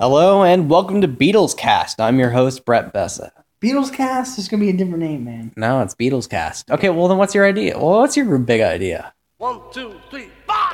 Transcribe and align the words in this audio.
Hello 0.00 0.42
and 0.42 0.70
welcome 0.70 1.02
to 1.02 1.08
Beatles 1.08 1.54
Cast. 1.54 2.00
I'm 2.00 2.18
your 2.18 2.30
host 2.30 2.64
Brett 2.64 2.90
Bessa. 2.90 3.32
Beatles 3.60 3.92
cast 3.92 4.38
is 4.38 4.48
gonna 4.48 4.62
be 4.62 4.70
a 4.70 4.72
different 4.72 5.00
name, 5.00 5.24
man. 5.26 5.52
No, 5.56 5.82
it's 5.82 5.94
Beatles 5.94 6.26
Cast. 6.26 6.70
Okay, 6.70 6.88
well 6.88 7.06
then 7.06 7.18
what's 7.18 7.34
your 7.34 7.46
idea? 7.46 7.76
Well, 7.76 7.98
what's 7.98 8.16
your 8.16 8.38
big 8.38 8.62
idea? 8.62 9.12
One, 9.36 9.60
two, 9.74 10.00
three, 10.08 10.30
five. 10.46 10.70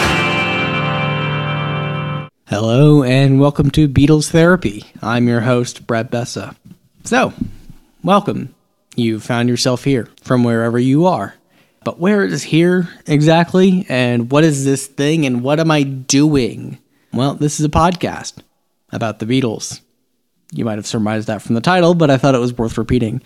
Hello 2.47 3.03
and 3.03 3.41
welcome 3.41 3.73
to 3.73 3.89
Beatles 3.89 4.31
Therapy. 4.31 4.85
I'm 5.03 5.27
your 5.27 5.41
host 5.41 5.89
Brett 5.89 6.09
Bessa. 6.09 6.55
So, 7.03 7.33
welcome. 8.05 8.55
You 8.95 9.19
found 9.19 9.49
yourself 9.49 9.83
here 9.83 10.09
from 10.23 10.45
wherever 10.45 10.79
you 10.79 11.05
are. 11.07 11.35
But 11.83 11.99
where 11.99 12.25
is 12.25 12.45
here 12.45 12.89
exactly? 13.09 13.87
And 13.89 14.31
what 14.31 14.45
is 14.45 14.65
this 14.65 14.87
thing? 14.87 15.27
And 15.27 15.43
what 15.43 15.59
am 15.59 15.73
I 15.73 15.83
doing? 15.83 16.79
Well, 17.13 17.35
this 17.35 17.59
is 17.59 17.67
a 17.67 17.71
podcast 17.71 18.35
about 18.97 19.21
the 19.21 19.27
Beatles. 19.27 19.81
You 20.53 20.65
might 20.65 20.79
have 20.79 20.87
surmised 20.87 21.29
that 21.29 21.43
from 21.43 21.55
the 21.55 21.61
title, 21.61 21.95
but 21.95 22.11
I 22.11 22.17
thought 22.17 22.35
it 22.35 22.41
was 22.41 22.57
worth 22.57 22.79
repeating. 22.79 23.23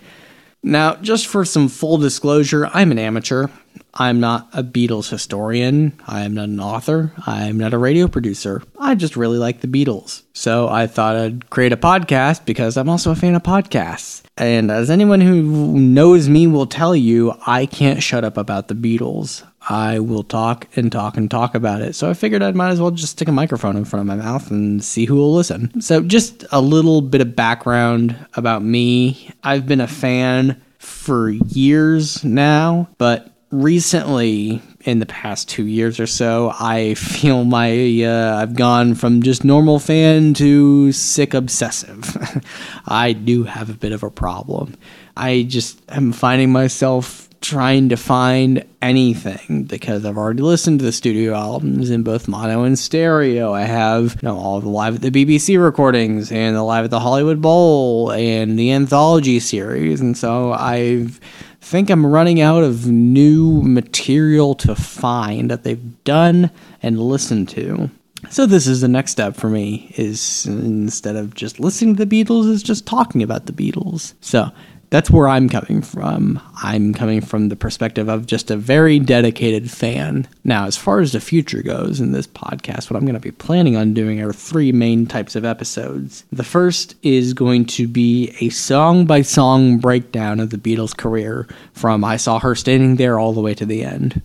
Now, 0.62 0.96
just 0.96 1.26
for 1.26 1.44
some 1.46 1.68
full 1.68 1.96
disclosure, 1.96 2.68
I'm 2.74 2.90
an 2.90 2.98
amateur. 2.98 3.46
I'm 3.94 4.20
not 4.20 4.48
a 4.52 4.62
Beatles 4.62 5.08
historian. 5.08 5.98
I 6.06 6.20
am 6.22 6.34
not 6.34 6.48
an 6.48 6.60
author. 6.60 7.12
I'm 7.26 7.56
not 7.56 7.72
a 7.72 7.78
radio 7.78 8.08
producer. 8.08 8.62
I 8.78 8.94
just 8.94 9.16
really 9.16 9.38
like 9.38 9.60
the 9.62 9.68
Beatles. 9.68 10.22
So 10.34 10.68
I 10.68 10.86
thought 10.86 11.16
I'd 11.16 11.50
create 11.50 11.72
a 11.72 11.78
podcast 11.78 12.44
because 12.44 12.76
I'm 12.76 12.88
also 12.88 13.10
a 13.10 13.16
fan 13.16 13.34
of 13.34 13.42
podcasts. 13.42 14.22
And 14.36 14.70
as 14.70 14.90
anyone 14.90 15.20
who 15.20 15.42
knows 15.42 16.28
me 16.28 16.46
will 16.46 16.66
tell 16.66 16.94
you, 16.94 17.34
I 17.46 17.66
can't 17.66 18.02
shut 18.02 18.24
up 18.24 18.36
about 18.36 18.68
the 18.68 18.74
Beatles. 18.74 19.42
I 19.70 20.00
will 20.00 20.24
talk 20.24 20.66
and 20.74 20.90
talk 20.90 21.16
and 21.16 21.30
talk 21.30 21.54
about 21.54 21.80
it. 21.80 21.94
So 21.94 22.10
I 22.10 22.14
figured 22.14 22.42
I 22.42 22.50
might 22.50 22.70
as 22.70 22.80
well 22.80 22.90
just 22.90 23.12
stick 23.12 23.28
a 23.28 23.32
microphone 23.32 23.76
in 23.76 23.84
front 23.84 24.00
of 24.00 24.06
my 24.08 24.16
mouth 24.16 24.50
and 24.50 24.82
see 24.82 25.04
who 25.04 25.14
will 25.14 25.32
listen. 25.32 25.80
So, 25.80 26.02
just 26.02 26.44
a 26.50 26.60
little 26.60 27.00
bit 27.00 27.20
of 27.20 27.36
background 27.36 28.16
about 28.34 28.64
me. 28.64 29.30
I've 29.44 29.68
been 29.68 29.80
a 29.80 29.86
fan 29.86 30.60
for 30.78 31.30
years 31.30 32.24
now, 32.24 32.88
but 32.98 33.30
recently 33.52 34.60
in 34.80 34.98
the 34.98 35.06
past 35.06 35.48
two 35.48 35.66
years 35.66 36.00
or 36.00 36.06
so, 36.08 36.52
I 36.58 36.94
feel 36.94 37.44
my 37.44 38.02
uh, 38.02 38.42
I've 38.42 38.56
gone 38.56 38.96
from 38.96 39.22
just 39.22 39.44
normal 39.44 39.78
fan 39.78 40.34
to 40.34 40.90
sick 40.90 41.32
obsessive. 41.32 42.42
I 42.88 43.12
do 43.12 43.44
have 43.44 43.70
a 43.70 43.74
bit 43.74 43.92
of 43.92 44.02
a 44.02 44.10
problem. 44.10 44.74
I 45.16 45.44
just 45.48 45.80
am 45.88 46.10
finding 46.10 46.50
myself 46.50 47.29
trying 47.40 47.88
to 47.88 47.96
find 47.96 48.64
anything 48.82 49.64
because 49.64 50.04
I've 50.04 50.18
already 50.18 50.42
listened 50.42 50.80
to 50.80 50.84
the 50.84 50.92
studio 50.92 51.34
albums 51.34 51.90
in 51.90 52.02
both 52.02 52.28
mono 52.28 52.64
and 52.64 52.78
stereo. 52.78 53.52
I 53.54 53.62
have 53.62 54.14
you 54.22 54.28
know 54.28 54.36
all 54.36 54.60
the 54.60 54.68
live 54.68 54.96
at 54.96 55.02
the 55.02 55.10
BBC 55.10 55.62
recordings 55.62 56.30
and 56.30 56.54
the 56.54 56.62
live 56.62 56.84
at 56.84 56.90
the 56.90 57.00
Hollywood 57.00 57.40
Bowl 57.40 58.12
and 58.12 58.58
the 58.58 58.72
anthology 58.72 59.40
series, 59.40 60.00
and 60.00 60.16
so 60.16 60.52
I've 60.52 61.20
think 61.60 61.90
I'm 61.90 62.06
running 62.06 62.40
out 62.40 62.64
of 62.64 62.86
new 62.86 63.62
material 63.62 64.54
to 64.56 64.74
find 64.74 65.50
that 65.50 65.62
they've 65.62 66.04
done 66.04 66.50
and 66.82 67.00
listened 67.00 67.48
to. 67.50 67.90
So 68.28 68.44
this 68.46 68.66
is 68.66 68.80
the 68.80 68.88
next 68.88 69.12
step 69.12 69.34
for 69.36 69.48
me 69.48 69.92
is 69.96 70.46
instead 70.46 71.16
of 71.16 71.34
just 71.34 71.60
listening 71.60 71.96
to 71.96 72.04
the 72.04 72.24
Beatles 72.24 72.48
is 72.48 72.62
just 72.62 72.86
talking 72.86 73.22
about 73.22 73.46
the 73.46 73.52
Beatles. 73.52 74.14
So 74.20 74.50
that's 74.90 75.10
where 75.10 75.28
I'm 75.28 75.48
coming 75.48 75.82
from. 75.82 76.40
I'm 76.56 76.92
coming 76.92 77.20
from 77.20 77.48
the 77.48 77.56
perspective 77.56 78.08
of 78.08 78.26
just 78.26 78.50
a 78.50 78.56
very 78.56 78.98
dedicated 78.98 79.70
fan. 79.70 80.28
Now, 80.42 80.66
as 80.66 80.76
far 80.76 80.98
as 80.98 81.12
the 81.12 81.20
future 81.20 81.62
goes 81.62 82.00
in 82.00 82.10
this 82.10 82.26
podcast, 82.26 82.90
what 82.90 82.96
I'm 82.96 83.06
going 83.06 83.14
to 83.14 83.20
be 83.20 83.30
planning 83.30 83.76
on 83.76 83.94
doing 83.94 84.20
are 84.20 84.32
three 84.32 84.72
main 84.72 85.06
types 85.06 85.36
of 85.36 85.44
episodes. 85.44 86.24
The 86.32 86.44
first 86.44 86.96
is 87.04 87.34
going 87.34 87.66
to 87.66 87.86
be 87.86 88.34
a 88.40 88.48
song 88.48 89.06
by 89.06 89.22
song 89.22 89.78
breakdown 89.78 90.40
of 90.40 90.50
the 90.50 90.58
Beatles' 90.58 90.96
career 90.96 91.46
from 91.72 92.04
I 92.04 92.16
Saw 92.16 92.40
Her 92.40 92.56
Standing 92.56 92.96
There 92.96 93.18
all 93.18 93.32
the 93.32 93.40
way 93.40 93.54
to 93.54 93.64
the 93.64 93.84
end. 93.84 94.20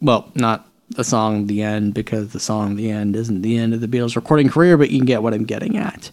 Well, 0.00 0.30
not 0.34 0.66
the 0.88 1.04
song 1.04 1.46
The 1.46 1.62
End 1.62 1.92
because 1.94 2.32
the 2.32 2.40
song 2.40 2.76
The 2.76 2.90
End 2.90 3.14
isn't 3.16 3.42
the 3.42 3.58
end 3.58 3.74
of 3.74 3.80
the 3.80 3.88
Beatles' 3.88 4.16
recording 4.16 4.48
career, 4.48 4.78
but 4.78 4.90
you 4.90 4.98
can 4.98 5.06
get 5.06 5.22
what 5.22 5.34
I'm 5.34 5.44
getting 5.44 5.76
at. 5.76 6.10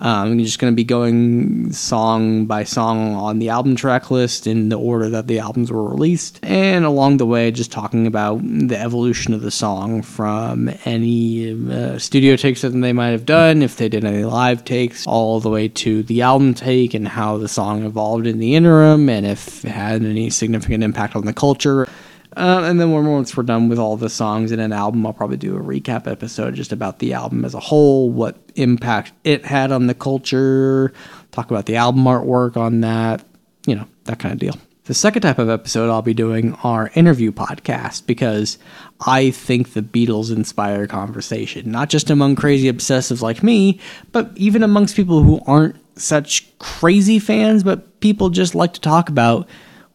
Um, 0.00 0.32
I'm 0.32 0.38
just 0.40 0.58
going 0.58 0.72
to 0.72 0.76
be 0.76 0.84
going 0.84 1.72
song 1.72 2.46
by 2.46 2.64
song 2.64 3.14
on 3.14 3.38
the 3.38 3.48
album 3.48 3.76
track 3.76 4.10
list 4.10 4.46
in 4.46 4.68
the 4.68 4.78
order 4.78 5.08
that 5.10 5.28
the 5.28 5.38
albums 5.38 5.70
were 5.70 5.88
released, 5.88 6.40
and 6.42 6.84
along 6.84 7.18
the 7.18 7.26
way, 7.26 7.50
just 7.52 7.70
talking 7.70 8.06
about 8.06 8.40
the 8.42 8.78
evolution 8.78 9.32
of 9.32 9.40
the 9.40 9.52
song 9.52 10.02
from 10.02 10.68
any 10.84 11.52
uh, 11.70 11.96
studio 11.98 12.34
takes 12.34 12.62
that 12.62 12.70
they 12.70 12.92
might 12.92 13.10
have 13.10 13.24
done, 13.24 13.62
if 13.62 13.76
they 13.76 13.88
did 13.88 14.04
any 14.04 14.24
live 14.24 14.64
takes, 14.64 15.06
all 15.06 15.38
the 15.38 15.48
way 15.50 15.68
to 15.68 16.02
the 16.02 16.22
album 16.22 16.54
take 16.54 16.92
and 16.92 17.06
how 17.06 17.38
the 17.38 17.48
song 17.48 17.84
evolved 17.84 18.26
in 18.26 18.40
the 18.40 18.56
interim, 18.56 19.08
and 19.08 19.24
if 19.24 19.64
it 19.64 19.70
had 19.70 20.04
any 20.04 20.28
significant 20.28 20.82
impact 20.82 21.14
on 21.14 21.24
the 21.24 21.32
culture. 21.32 21.88
Uh, 22.36 22.62
and 22.64 22.80
then 22.80 22.90
once 22.90 23.36
we're 23.36 23.42
done 23.42 23.68
with 23.68 23.78
all 23.78 23.96
the 23.96 24.08
songs 24.08 24.52
in 24.52 24.60
an 24.60 24.72
album, 24.72 25.06
I'll 25.06 25.12
probably 25.12 25.36
do 25.36 25.56
a 25.56 25.60
recap 25.60 26.10
episode 26.10 26.54
just 26.54 26.72
about 26.72 26.98
the 26.98 27.12
album 27.12 27.44
as 27.44 27.54
a 27.54 27.60
whole, 27.60 28.10
what 28.10 28.36
impact 28.56 29.12
it 29.22 29.44
had 29.44 29.70
on 29.70 29.86
the 29.86 29.94
culture, 29.94 30.92
talk 31.30 31.50
about 31.50 31.66
the 31.66 31.76
album 31.76 32.04
artwork 32.04 32.56
on 32.56 32.80
that, 32.80 33.24
you 33.66 33.74
know, 33.74 33.86
that 34.04 34.18
kind 34.18 34.32
of 34.32 34.38
deal. 34.38 34.56
The 34.84 34.94
second 34.94 35.22
type 35.22 35.38
of 35.38 35.48
episode 35.48 35.88
I'll 35.90 36.02
be 36.02 36.12
doing 36.12 36.52
are 36.62 36.90
interview 36.94 37.32
podcasts 37.32 38.04
because 38.04 38.58
I 39.00 39.30
think 39.30 39.72
the 39.72 39.80
Beatles 39.80 40.30
inspire 40.30 40.86
conversation, 40.86 41.70
not 41.70 41.88
just 41.88 42.10
among 42.10 42.36
crazy 42.36 42.70
obsessives 42.70 43.22
like 43.22 43.42
me, 43.42 43.80
but 44.12 44.30
even 44.36 44.62
amongst 44.62 44.94
people 44.94 45.22
who 45.22 45.40
aren't 45.46 45.76
such 45.98 46.46
crazy 46.58 47.18
fans, 47.18 47.62
but 47.62 47.98
people 48.00 48.28
just 48.28 48.54
like 48.54 48.74
to 48.74 48.80
talk 48.80 49.08
about 49.08 49.48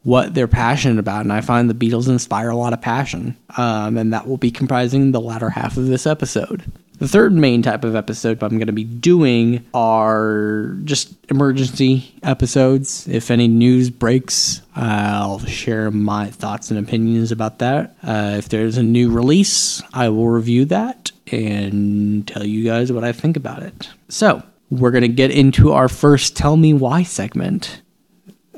what 0.03 0.33
they're 0.33 0.47
passionate 0.47 0.99
about. 0.99 1.21
And 1.21 1.33
I 1.33 1.41
find 1.41 1.69
the 1.69 1.73
Beatles 1.73 2.07
inspire 2.07 2.49
a 2.49 2.55
lot 2.55 2.73
of 2.73 2.81
passion. 2.81 3.35
Um, 3.57 3.97
and 3.97 4.13
that 4.13 4.27
will 4.27 4.37
be 4.37 4.51
comprising 4.51 5.11
the 5.11 5.21
latter 5.21 5.49
half 5.49 5.77
of 5.77 5.87
this 5.87 6.07
episode. 6.07 6.63
The 6.99 7.07
third 7.07 7.31
main 7.31 7.61
type 7.61 7.85
of 7.85 7.95
episode 7.95 8.43
I'm 8.43 8.57
going 8.57 8.67
to 8.67 8.73
be 8.73 8.83
doing 8.83 9.65
are 9.73 10.75
just 10.83 11.15
emergency 11.29 12.13
episodes. 12.23 13.07
If 13.07 13.31
any 13.31 13.47
news 13.47 13.89
breaks, 13.89 14.61
I'll 14.75 15.39
share 15.39 15.91
my 15.91 16.27
thoughts 16.27 16.71
and 16.71 16.79
opinions 16.79 17.31
about 17.31 17.59
that. 17.59 17.95
Uh, 18.03 18.35
if 18.37 18.49
there's 18.49 18.77
a 18.77 18.83
new 18.83 19.11
release, 19.11 19.81
I 19.93 20.09
will 20.09 20.27
review 20.27 20.65
that 20.65 21.11
and 21.31 22.27
tell 22.27 22.45
you 22.45 22.65
guys 22.65 22.91
what 22.91 23.05
I 23.05 23.13
think 23.13 23.37
about 23.37 23.63
it. 23.63 23.89
So, 24.09 24.43
we're 24.69 24.91
going 24.91 25.03
to 25.03 25.07
get 25.07 25.31
into 25.31 25.71
our 25.71 25.87
first 25.87 26.35
Tell 26.35 26.57
Me 26.57 26.73
Why 26.73 27.03
segment. 27.03 27.81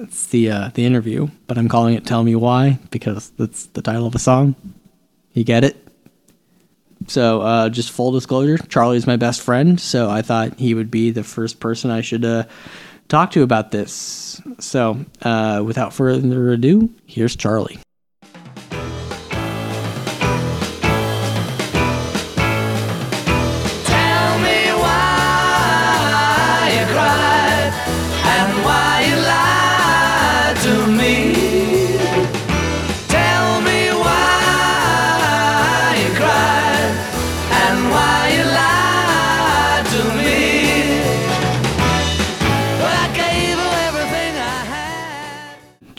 It's 0.02 0.28
the 0.28 0.50
uh, 0.50 0.70
the 0.74 0.86
interview, 0.86 1.28
but 1.46 1.58
I'm 1.58 1.70
calling 1.70 1.96
it 1.96 2.06
"Tell 2.06 2.24
Me 2.24 2.36
Why" 2.36 2.80
because 2.90 3.30
that's 3.38 3.68
the 3.68 3.84
title 3.84 4.08
of 4.08 4.16
a 4.16 4.20
song. 4.20 4.56
You 5.34 5.44
get 5.44 5.64
it? 5.64 5.78
So, 7.08 7.42
uh, 7.42 7.70
just 7.70 7.92
full 7.92 8.12
disclosure, 8.12 8.58
Charlie's 8.58 9.08
my 9.08 9.18
best 9.18 9.42
friend, 9.42 9.80
so 9.80 10.10
I 10.10 10.22
thought 10.22 10.60
he 10.60 10.74
would 10.74 10.92
be 10.92 11.12
the 11.12 11.24
first 11.24 11.60
person 11.60 11.90
I 11.90 12.02
should 12.02 12.26
uh, 12.26 12.44
talk 13.10 13.32
to 13.32 13.44
about 13.44 13.72
this. 13.72 14.42
So, 14.60 15.06
uh, 15.22 15.64
without 15.66 15.94
further 15.94 16.52
ado, 16.52 16.90
here's 17.06 17.36
Charlie. 17.36 17.80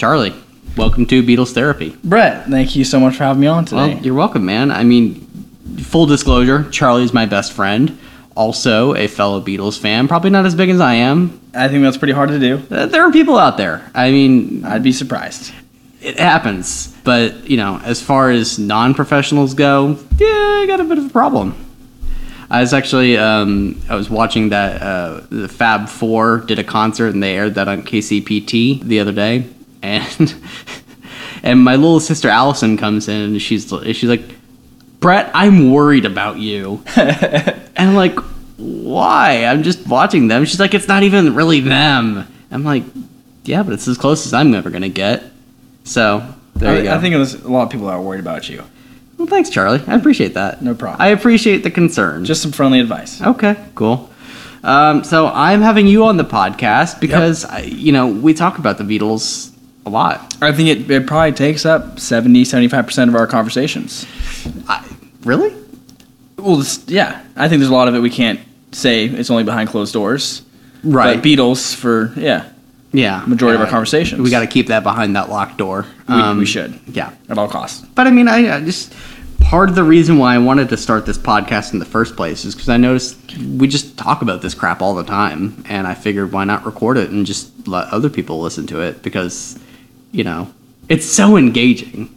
Charlie, 0.02 0.34
welcome 0.76 1.06
to 1.06 1.22
Beatles 1.22 1.52
Therapy. 1.52 1.96
Brett, 2.02 2.48
thank 2.48 2.74
you 2.74 2.84
so 2.84 2.98
much 2.98 3.14
for 3.14 3.22
having 3.22 3.40
me 3.40 3.46
on 3.46 3.64
today. 3.64 3.94
Well, 3.94 4.04
you're 4.04 4.14
welcome, 4.14 4.44
man. 4.44 4.72
I 4.72 4.82
mean, 4.82 5.14
full 5.78 6.06
disclosure, 6.06 6.68
Charlie's 6.70 7.12
my 7.12 7.24
best 7.24 7.52
friend. 7.52 7.96
Also, 8.34 8.96
a 8.96 9.06
fellow 9.06 9.40
Beatles 9.40 9.78
fan. 9.78 10.08
Probably 10.08 10.30
not 10.30 10.44
as 10.44 10.56
big 10.56 10.70
as 10.70 10.80
I 10.80 10.94
am. 10.94 11.40
I 11.54 11.68
think 11.68 11.84
that's 11.84 11.98
pretty 11.98 12.14
hard 12.14 12.30
to 12.30 12.40
do. 12.40 12.56
There 12.56 13.00
are 13.00 13.12
people 13.12 13.38
out 13.38 13.56
there. 13.56 13.88
I 13.94 14.10
mean, 14.10 14.64
I'd 14.64 14.82
be 14.82 14.90
surprised. 14.90 15.52
it 16.00 16.18
happens. 16.18 16.88
But, 17.04 17.48
you 17.48 17.56
know, 17.56 17.80
as 17.84 18.02
far 18.02 18.32
as 18.32 18.58
non 18.58 18.94
professionals 18.94 19.54
go, 19.54 20.00
yeah, 20.18 20.26
I 20.26 20.64
got 20.66 20.80
a 20.80 20.84
bit 20.84 20.98
of 20.98 21.06
a 21.06 21.10
problem. 21.10 21.54
I 22.50 22.60
was 22.60 22.74
actually, 22.74 23.18
um, 23.18 23.80
I 23.88 23.94
was 23.94 24.10
watching 24.10 24.48
that, 24.48 24.82
uh, 24.82 25.20
the 25.30 25.48
Fab 25.48 25.88
Four 25.88 26.38
did 26.38 26.58
a 26.58 26.64
concert 26.64 27.14
and 27.14 27.22
they 27.22 27.36
aired 27.36 27.54
that 27.54 27.68
on 27.68 27.84
KCPT 27.84 28.82
the 28.82 28.98
other 28.98 29.12
day. 29.12 29.46
And, 29.82 30.34
and 31.42 31.60
my 31.60 31.76
little 31.76 32.00
sister 32.00 32.28
Allison 32.28 32.76
comes 32.76 33.08
in 33.08 33.20
and 33.20 33.42
she's, 33.42 33.68
she's 33.68 34.04
like, 34.04 34.22
Brett, 35.00 35.30
I'm 35.34 35.72
worried 35.72 36.04
about 36.04 36.38
you. 36.38 36.82
and 36.96 37.68
I'm 37.76 37.96
like, 37.96 38.16
why? 38.56 39.44
I'm 39.44 39.62
just 39.62 39.86
watching 39.86 40.28
them. 40.28 40.44
She's 40.44 40.60
like, 40.60 40.74
it's 40.74 40.88
not 40.88 41.02
even 41.02 41.34
really 41.34 41.60
them. 41.60 42.26
I'm 42.50 42.64
like, 42.64 42.84
yeah, 43.44 43.62
but 43.62 43.72
it's 43.72 43.88
as 43.88 43.98
close 43.98 44.26
as 44.26 44.32
I'm 44.32 44.54
ever 44.54 44.70
gonna 44.70 44.88
get. 44.88 45.24
So 45.84 46.24
there 46.54 46.74
I, 46.74 46.78
you 46.78 46.82
go. 46.84 46.94
I 46.94 47.00
think 47.00 47.14
there's 47.14 47.34
a 47.34 47.50
lot 47.50 47.64
of 47.64 47.70
people 47.70 47.86
that 47.86 47.94
are 47.94 48.02
worried 48.02 48.20
about 48.20 48.48
you. 48.48 48.62
well, 49.18 49.26
thanks, 49.26 49.50
Charlie. 49.50 49.82
I 49.86 49.94
appreciate 49.94 50.34
that. 50.34 50.62
No 50.62 50.74
problem. 50.74 51.00
I 51.00 51.08
appreciate 51.08 51.64
the 51.64 51.70
concern. 51.70 52.24
Just 52.24 52.42
some 52.42 52.52
friendly 52.52 52.78
advice. 52.78 53.20
Okay, 53.20 53.56
cool. 53.74 54.10
Um, 54.62 55.02
so 55.02 55.26
I'm 55.26 55.60
having 55.60 55.88
you 55.88 56.04
on 56.04 56.16
the 56.16 56.24
podcast 56.24 57.00
because 57.00 57.44
I, 57.44 57.62
you 57.62 57.90
know 57.90 58.06
we 58.06 58.32
talk 58.34 58.58
about 58.58 58.78
the 58.78 58.84
Beatles 58.84 59.51
a 59.86 59.90
lot. 59.90 60.36
I 60.40 60.52
think 60.52 60.68
it, 60.68 60.90
it 60.90 61.06
probably 61.06 61.32
takes 61.32 61.64
up 61.66 61.98
70, 61.98 62.44
75% 62.44 63.08
of 63.08 63.14
our 63.14 63.26
conversations. 63.26 64.06
I, 64.68 64.86
really? 65.24 65.54
Well, 66.36 66.56
this, 66.56 66.84
yeah. 66.88 67.22
I 67.36 67.48
think 67.48 67.60
there's 67.60 67.70
a 67.70 67.74
lot 67.74 67.88
of 67.88 67.94
it 67.94 68.00
we 68.00 68.10
can't 68.10 68.40
say. 68.72 69.04
It's 69.06 69.30
only 69.30 69.44
behind 69.44 69.68
closed 69.68 69.92
doors. 69.92 70.42
Right. 70.84 71.16
But 71.16 71.24
Beatles 71.24 71.74
for, 71.74 72.12
yeah, 72.16 72.48
yeah. 72.92 73.24
majority 73.26 73.56
of 73.56 73.60
our 73.62 73.70
conversations. 73.70 74.20
We 74.20 74.30
got 74.30 74.40
to 74.40 74.46
keep 74.48 74.68
that 74.68 74.82
behind 74.82 75.14
that 75.16 75.28
locked 75.30 75.58
door. 75.58 75.86
Um, 76.08 76.36
We- 76.36 76.40
we 76.40 76.46
should. 76.46 76.78
Yeah. 76.88 77.12
at 77.28 77.38
all 77.38 77.48
costs. 77.48 77.84
But 77.94 78.06
I 78.06 78.10
mean, 78.10 78.28
I, 78.28 78.56
I 78.56 78.60
just 78.60 78.92
part 79.40 79.68
of 79.68 79.74
the 79.74 79.84
reason 79.84 80.18
why 80.18 80.34
I 80.34 80.38
wanted 80.38 80.68
to 80.70 80.76
start 80.76 81.04
this 81.06 81.18
podcast 81.18 81.72
in 81.72 81.78
the 81.78 81.84
first 81.84 82.16
place 82.16 82.44
is 82.44 82.54
because 82.54 82.68
I 82.68 82.76
noticed 82.76 83.18
we 83.38 83.68
just 83.68 83.96
talk 83.98 84.22
about 84.22 84.42
this 84.42 84.54
crap 84.54 84.80
all 84.80 84.94
the 84.94 85.04
time, 85.04 85.64
and 85.68 85.86
I 85.86 85.94
figured 85.94 86.32
why 86.32 86.44
not 86.44 86.64
record 86.64 86.96
it 86.96 87.10
and 87.10 87.26
just 87.26 87.68
let 87.68 87.88
other 87.88 88.08
people 88.10 88.40
listen 88.40 88.66
to 88.68 88.80
it 88.80 89.02
because, 89.02 89.58
you 90.12 90.24
know, 90.24 90.52
it's 90.88 91.06
so 91.06 91.36
engaging. 91.36 92.14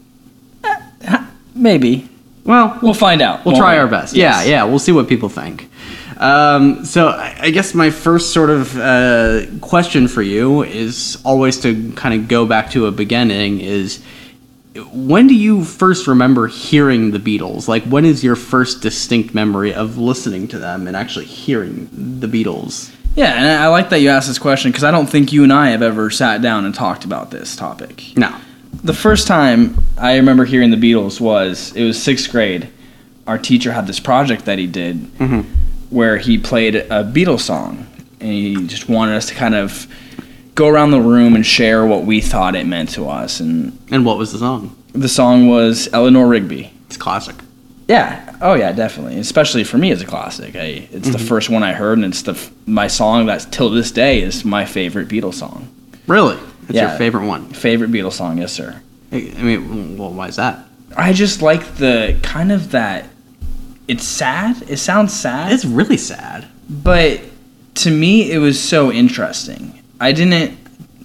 Maybe. 1.56 2.08
Well, 2.44 2.78
We'll 2.82 2.94
find 2.94 3.22
out. 3.22 3.46
We'll 3.46 3.58
try 3.58 3.74
we? 3.76 3.80
our 3.80 3.88
best. 3.88 4.16
Yes. 4.16 4.46
Yeah, 4.46 4.52
yeah. 4.52 4.64
We'll 4.66 4.80
see 4.80 4.92
what 4.92 5.08
people 5.08 5.30
think. 5.30 5.70
Um, 6.18 6.86
so 6.86 7.08
I, 7.08 7.36
I 7.40 7.50
guess 7.50 7.74
my 7.74 7.90
first 7.90 8.34
sort 8.34 8.50
of 8.50 8.78
uh, 8.78 9.46
question 9.62 10.08
for 10.08 10.22
you 10.22 10.64
is 10.64 11.18
always 11.26 11.60
to 11.62 11.92
kind 11.94 12.14
of 12.20 12.28
go 12.28 12.46
back 12.46 12.70
to 12.72 12.86
a 12.86 12.92
beginning. 12.92 13.60
Is 13.62 14.04
when 14.92 15.28
do 15.28 15.36
you 15.36 15.64
first 15.64 16.08
remember 16.08 16.48
hearing 16.48 17.12
the 17.12 17.20
Beatles? 17.20 17.68
Like, 17.68 17.84
when 17.84 18.06
is 18.06 18.24
your 18.24 18.36
first 18.36 18.82
distinct 18.82 19.34
memory 19.34 19.74
of 19.74 19.98
listening 19.98 20.48
to 20.50 20.60
them 20.60 20.88
and 20.88 20.96
actually 20.96 21.26
hearing 21.26 21.90
the 21.92 22.28
Beatles? 22.28 22.92
Yeah, 23.16 23.34
and 23.34 23.64
I 23.64 23.68
like 23.68 23.90
that 23.90 24.00
you 24.00 24.10
asked 24.10 24.28
this 24.28 24.40
question 24.40 24.72
because 24.72 24.84
I 24.84 24.92
don't 24.92 25.08
think 25.08 25.32
you 25.32 25.44
and 25.44 25.54
I 25.54 25.70
have 25.70 25.82
ever 25.82 26.10
sat 26.10 26.42
down 26.42 26.66
and 26.66 26.76
talked 26.76 27.06
about 27.06 27.32
this 27.32 27.56
topic. 27.56 28.16
No. 28.18 28.36
The 28.84 28.94
first 28.94 29.26
time 29.28 29.78
I 29.98 30.18
remember 30.18 30.46
hearing 30.46 30.70
the 30.70 30.78
Beatles 30.78 31.22
was 31.22 31.74
it 31.76 31.84
was 31.84 32.02
sixth 32.02 32.30
grade. 32.30 32.70
Our 33.26 33.38
teacher 33.38 33.72
had 33.72 33.88
this 33.88 34.00
project 34.00 34.46
that 34.46 34.60
he 34.60 34.68
did 34.68 34.98
mm-hmm. 35.18 35.42
where 35.90 36.18
he 36.18 36.38
played 36.38 36.76
a 36.76 37.04
Beatles 37.04 37.42
song, 37.42 37.88
and 38.20 38.30
he 38.30 38.68
just 38.68 38.90
wanted 38.90 39.16
us 39.16 39.28
to 39.28 39.34
kind 39.34 39.56
of 39.56 39.88
go 40.54 40.68
around 40.68 40.92
the 40.92 41.02
room 41.02 41.36
and 41.36 41.46
share 41.46 41.86
what 41.86 42.04
we 42.04 42.22
thought 42.22 42.56
it 42.56 42.66
meant 42.66 42.90
to 42.90 43.08
us. 43.08 43.40
And 43.40 43.78
And 43.92 44.06
what 44.06 44.18
was 44.18 44.32
the 44.34 44.40
song? 44.40 44.76
the 44.94 45.10
song 45.10 45.48
was 45.48 45.90
Eleanor 45.92 46.28
Rigby. 46.28 46.72
It's 46.88 46.98
classic. 46.98 47.36
Yeah. 47.88 48.25
Oh 48.42 48.54
yeah, 48.54 48.72
definitely. 48.72 49.18
Especially 49.20 49.64
for 49.64 49.78
me 49.78 49.92
as 49.92 50.02
a 50.02 50.06
classic. 50.06 50.56
I, 50.56 50.88
it's 50.92 51.10
the 51.10 51.20
first 51.20 51.50
one 51.50 51.64
I 51.64 51.74
heard, 51.74 51.98
and 51.98 52.06
it's 52.06 52.22
the 52.24 52.38
my 52.66 52.88
song 52.88 53.26
that 53.28 53.48
till 53.52 53.70
this 53.70 53.92
day 53.92 54.22
is 54.22 54.44
my 54.46 54.66
favorite 54.66 55.08
Beatles 55.08 55.36
song. 55.36 55.68
Really? 56.08 56.38
It's 56.68 56.76
Yeah. 56.76 56.90
your 56.90 56.98
favorite 56.98 57.26
one. 57.28 57.46
Favorite 57.50 57.92
Beatles 57.92 58.14
song, 58.14 58.38
yes 58.38 58.52
sir. 58.54 58.82
I 59.12 59.18
mean, 59.42 59.98
well, 59.98 60.12
why 60.12 60.28
is 60.28 60.36
that? 60.36 60.60
I 60.98 61.14
just 61.14 61.42
like 61.42 61.76
the 61.76 62.18
kind 62.24 62.52
of 62.52 62.72
that. 62.72 63.06
It's 63.88 64.04
sad. 64.04 64.64
It 64.68 64.78
sounds 64.78 65.14
sad, 65.14 65.52
It's 65.52 65.64
really 65.66 65.98
sad. 65.98 66.46
but 66.70 67.22
to 67.76 67.92
me, 67.92 68.32
it 68.32 68.40
was 68.40 68.60
so 68.60 68.92
interesting. 68.92 69.80
I 70.00 70.12
didn't. 70.12 70.58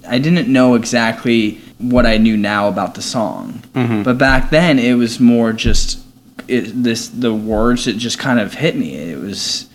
I 0.07 0.17
didn't 0.17 0.47
know 0.47 0.73
exactly 0.75 1.59
what 1.77 2.05
I 2.05 2.17
knew 2.17 2.35
now 2.35 2.67
about 2.67 2.95
the 2.95 3.01
song, 3.01 3.61
Mhm. 3.75 4.03
but 4.03 4.17
back 4.17 4.49
then 4.49 4.79
it 4.79 4.93
was 4.95 5.19
more 5.19 5.53
just 5.53 5.99
it, 6.51 6.83
this. 6.83 7.07
The 7.07 7.33
words 7.33 7.87
it 7.87 7.97
just 7.97 8.19
kind 8.19 8.39
of 8.39 8.53
hit 8.53 8.75
me. 8.75 8.95
It 8.95 9.19
was. 9.19 9.69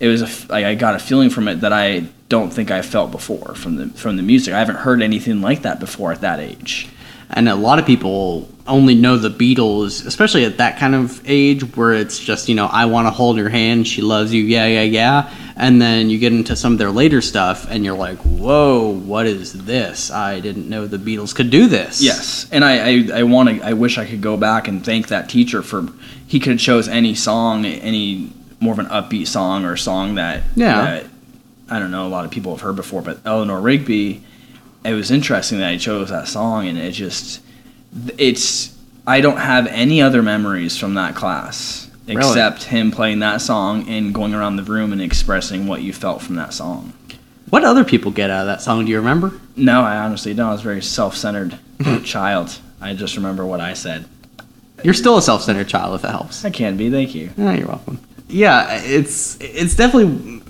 It 0.00 0.08
was 0.08 0.22
a. 0.22 0.54
I 0.54 0.74
got 0.74 0.94
a 0.94 0.98
feeling 0.98 1.30
from 1.30 1.48
it 1.48 1.56
that 1.60 1.72
I 1.72 2.06
don't 2.28 2.50
think 2.50 2.70
I 2.70 2.82
felt 2.82 3.10
before 3.10 3.54
from 3.54 3.76
the 3.76 3.88
from 3.88 4.16
the 4.16 4.22
music. 4.22 4.54
I 4.54 4.58
haven't 4.58 4.76
heard 4.76 5.02
anything 5.02 5.40
like 5.40 5.62
that 5.62 5.80
before 5.80 6.12
at 6.12 6.20
that 6.22 6.40
age. 6.40 6.88
and 7.30 7.48
a 7.48 7.54
lot 7.54 7.78
of 7.78 7.86
people 7.86 8.48
only 8.66 8.94
know 8.94 9.16
the 9.16 9.28
Beatles, 9.28 10.06
especially 10.06 10.44
at 10.44 10.58
that 10.58 10.78
kind 10.78 10.94
of 10.94 11.20
age 11.28 11.62
where 11.76 11.92
it's 11.92 12.18
just 12.18 12.48
you 12.48 12.54
know 12.54 12.66
I 12.66 12.84
want 12.86 13.06
to 13.06 13.10
hold 13.10 13.36
your 13.36 13.48
hand, 13.48 13.88
she 13.88 14.02
loves 14.02 14.32
you, 14.32 14.42
yeah, 14.44 14.66
yeah, 14.66 14.82
yeah, 14.82 15.34
and 15.56 15.82
then 15.82 16.10
you 16.10 16.18
get 16.18 16.32
into 16.32 16.54
some 16.54 16.72
of 16.72 16.78
their 16.78 16.90
later 16.90 17.20
stuff, 17.20 17.66
and 17.68 17.84
you're 17.84 17.96
like, 17.96 18.18
whoa, 18.18 18.88
what 18.90 19.26
is 19.26 19.64
this? 19.64 20.10
I 20.10 20.40
didn't 20.40 20.68
know 20.68 20.86
the 20.86 20.98
Beatles 20.98 21.34
could 21.34 21.50
do 21.50 21.66
this. 21.66 22.00
Yes, 22.02 22.48
and 22.52 22.64
I 22.64 22.88
I, 22.88 23.08
I 23.20 23.22
want 23.24 23.48
to. 23.48 23.60
I 23.66 23.72
wish 23.72 23.98
I 23.98 24.06
could 24.06 24.20
go 24.20 24.36
back 24.36 24.68
and 24.68 24.84
thank 24.84 25.08
that 25.08 25.28
teacher 25.28 25.62
for 25.62 25.88
he 26.26 26.38
could 26.40 26.52
have 26.52 26.60
chose 26.60 26.88
any 26.88 27.14
song, 27.14 27.64
any 27.66 28.32
more 28.60 28.72
of 28.72 28.78
an 28.78 28.86
upbeat 28.86 29.26
song 29.26 29.64
or 29.64 29.76
song 29.76 30.14
that 30.14 30.44
Yeah. 30.54 30.82
that, 30.82 31.06
I 31.68 31.78
don't 31.80 31.90
know 31.90 32.06
a 32.06 32.08
lot 32.08 32.24
of 32.24 32.30
people 32.30 32.52
have 32.52 32.60
heard 32.60 32.76
before, 32.76 33.02
but 33.02 33.18
Eleanor 33.24 33.60
Rigby. 33.60 34.22
It 34.84 34.94
was 34.94 35.10
interesting 35.12 35.58
that 35.58 35.68
I 35.68 35.76
chose 35.78 36.10
that 36.10 36.26
song, 36.26 36.66
and 36.66 36.76
it 36.76 36.90
just 36.92 37.40
it's 38.18 38.76
I 39.06 39.20
don't 39.20 39.36
have 39.38 39.66
any 39.66 40.00
other 40.00 40.22
memories 40.22 40.76
from 40.78 40.94
that 40.94 41.14
class 41.14 41.90
Really? 42.06 42.18
except 42.18 42.64
him 42.64 42.90
playing 42.90 43.20
that 43.20 43.40
song 43.40 43.88
and 43.88 44.12
going 44.14 44.34
around 44.34 44.56
the 44.56 44.62
room 44.64 44.92
and 44.92 45.00
expressing 45.02 45.66
what 45.66 45.82
you 45.82 45.92
felt 45.92 46.20
from 46.22 46.34
that 46.36 46.52
song. 46.52 46.92
What 47.50 47.64
other 47.64 47.84
people 47.84 48.10
get 48.10 48.30
out 48.30 48.40
of 48.42 48.46
that 48.46 48.62
song? 48.62 48.84
Do 48.84 48.90
you 48.90 48.98
remember? 48.98 49.32
No, 49.56 49.82
I 49.82 49.98
honestly 49.98 50.32
don't. 50.34 50.48
I 50.48 50.52
was 50.52 50.60
a 50.62 50.64
very 50.64 50.82
self-centered 50.82 51.58
child. 52.04 52.58
I 52.80 52.94
just 52.94 53.16
remember 53.16 53.44
what 53.46 53.60
I 53.60 53.74
said. 53.74 54.06
You're 54.82 54.94
still 54.94 55.16
a 55.18 55.22
self-centered 55.22 55.68
child, 55.68 55.94
if 55.94 56.02
that 56.02 56.10
helps. 56.10 56.44
I 56.44 56.50
can 56.50 56.76
be. 56.76 56.90
Thank 56.90 57.14
you. 57.14 57.30
Oh, 57.38 57.52
you're 57.52 57.68
welcome. 57.68 58.00
Yeah, 58.28 58.80
it's 58.82 59.36
it's 59.40 59.76
definitely 59.76 60.40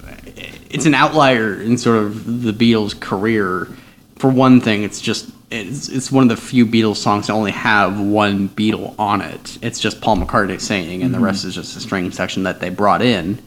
it's 0.70 0.86
an 0.86 0.94
outlier 0.94 1.60
in 1.60 1.76
sort 1.76 1.98
of 1.98 2.42
the 2.42 2.52
Beatles' 2.52 2.98
career. 2.98 3.68
For 4.16 4.30
one 4.30 4.60
thing, 4.60 4.84
it's 4.84 5.00
just 5.00 5.28
it's 5.52 5.88
it's 5.88 6.10
one 6.10 6.24
of 6.24 6.28
the 6.28 6.36
few 6.36 6.66
Beatles 6.66 6.96
songs 6.96 7.26
that 7.26 7.32
only 7.34 7.52
have 7.52 8.00
one 8.00 8.48
Beatle 8.48 8.94
on 8.98 9.20
it. 9.20 9.58
It's 9.62 9.78
just 9.78 10.00
Paul 10.00 10.16
McCartney 10.16 10.60
singing, 10.60 11.02
and 11.02 11.12
the 11.12 11.18
mm-hmm. 11.18 11.26
rest 11.26 11.44
is 11.44 11.54
just 11.54 11.76
a 11.76 11.80
string 11.80 12.10
section 12.10 12.44
that 12.44 12.60
they 12.60 12.70
brought 12.70 13.02
in. 13.02 13.38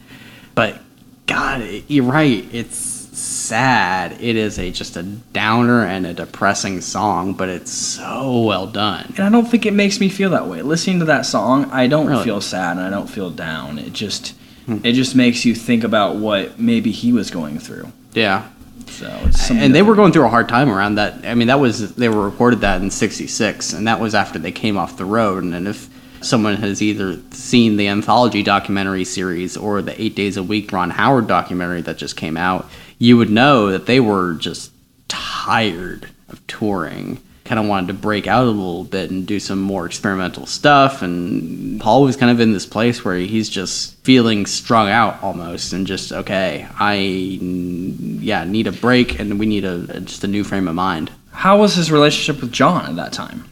But 0.53 0.79
God, 1.25 1.83
you're 1.87 2.05
right. 2.05 2.47
It's 2.53 2.77
sad. 2.77 4.21
It 4.21 4.35
is 4.35 4.59
a 4.59 4.71
just 4.71 4.97
a 4.97 5.03
downer 5.03 5.85
and 5.85 6.05
a 6.05 6.13
depressing 6.13 6.81
song, 6.81 7.33
but 7.33 7.49
it's 7.49 7.71
so 7.71 8.41
well 8.41 8.67
done. 8.67 9.13
And 9.17 9.21
I 9.21 9.29
don't 9.29 9.45
think 9.45 9.65
it 9.65 9.73
makes 9.73 9.99
me 9.99 10.09
feel 10.09 10.29
that 10.31 10.47
way. 10.47 10.61
Listening 10.61 10.99
to 10.99 11.05
that 11.05 11.25
song, 11.25 11.65
I 11.71 11.87
don't 11.87 12.07
Really? 12.07 12.23
feel 12.23 12.41
sad 12.41 12.77
and 12.77 12.85
I 12.85 12.89
don't 12.89 13.09
feel 13.09 13.29
down. 13.29 13.79
It 13.79 13.93
just 13.93 14.35
hmm. 14.65 14.77
it 14.83 14.93
just 14.93 15.15
makes 15.15 15.45
you 15.45 15.55
think 15.55 15.83
about 15.83 16.17
what 16.17 16.59
maybe 16.59 16.91
he 16.91 17.11
was 17.11 17.31
going 17.31 17.59
through. 17.59 17.91
Yeah. 18.13 18.47
So 18.87 19.07
it's 19.25 19.49
and 19.49 19.73
they 19.73 19.81
were 19.81 19.95
going 19.95 20.11
through 20.11 20.25
a 20.25 20.29
hard 20.29 20.47
time 20.47 20.69
around 20.69 20.95
that. 20.95 21.25
I 21.25 21.35
mean, 21.35 21.47
that 21.47 21.59
was 21.59 21.95
they 21.95 22.09
were 22.09 22.29
recorded 22.29 22.61
that 22.61 22.81
in 22.81 22.91
'66, 22.91 23.73
and 23.73 23.87
that 23.87 23.99
was 23.99 24.15
after 24.15 24.39
they 24.39 24.51
came 24.51 24.77
off 24.77 24.97
the 24.97 25.05
road. 25.05 25.43
And 25.43 25.67
if 25.67 25.89
someone 26.21 26.55
has 26.57 26.81
either 26.81 27.19
seen 27.31 27.77
the 27.77 27.87
anthology 27.87 28.43
documentary 28.43 29.05
series 29.05 29.57
or 29.57 29.81
the 29.81 29.99
Eight 30.01 30.15
Days 30.15 30.37
a 30.37 30.43
Week 30.43 30.71
Ron 30.71 30.89
Howard 30.91 31.27
documentary 31.27 31.81
that 31.81 31.97
just 31.97 32.15
came 32.15 32.37
out, 32.37 32.69
you 32.97 33.17
would 33.17 33.29
know 33.29 33.71
that 33.71 33.85
they 33.85 33.99
were 33.99 34.33
just 34.35 34.71
tired 35.07 36.09
of 36.29 36.45
touring. 36.47 37.21
Kind 37.45 37.59
of 37.59 37.67
wanted 37.67 37.87
to 37.87 37.93
break 37.93 38.25
out 38.27 38.43
a 38.43 38.49
little 38.49 38.83
bit 38.83 39.11
and 39.11 39.25
do 39.25 39.39
some 39.39 39.61
more 39.61 39.85
experimental 39.85 40.47
stuff. 40.47 41.03
And 41.03 41.79
Paul 41.79 42.01
was 42.01 42.17
kind 42.17 42.31
of 42.31 42.39
in 42.39 42.53
this 42.53 42.65
place 42.65 43.05
where 43.05 43.17
he's 43.17 43.49
just 43.49 43.95
feeling 44.03 44.45
strung 44.47 44.89
out 44.89 45.21
almost, 45.21 45.71
and 45.71 45.85
just 45.85 46.11
okay, 46.11 46.67
I 46.79 46.95
yeah 46.95 48.43
need 48.45 48.65
a 48.65 48.71
break, 48.71 49.19
and 49.19 49.39
we 49.39 49.45
need 49.45 49.63
a 49.63 50.01
just 50.01 50.23
a 50.23 50.27
new 50.27 50.43
frame 50.43 50.67
of 50.67 50.75
mind. 50.75 51.11
How 51.31 51.59
was 51.59 51.75
his 51.75 51.91
relationship 51.91 52.41
with 52.41 52.51
John 52.51 52.89
at 52.89 52.95
that 52.95 53.13
time? 53.13 53.45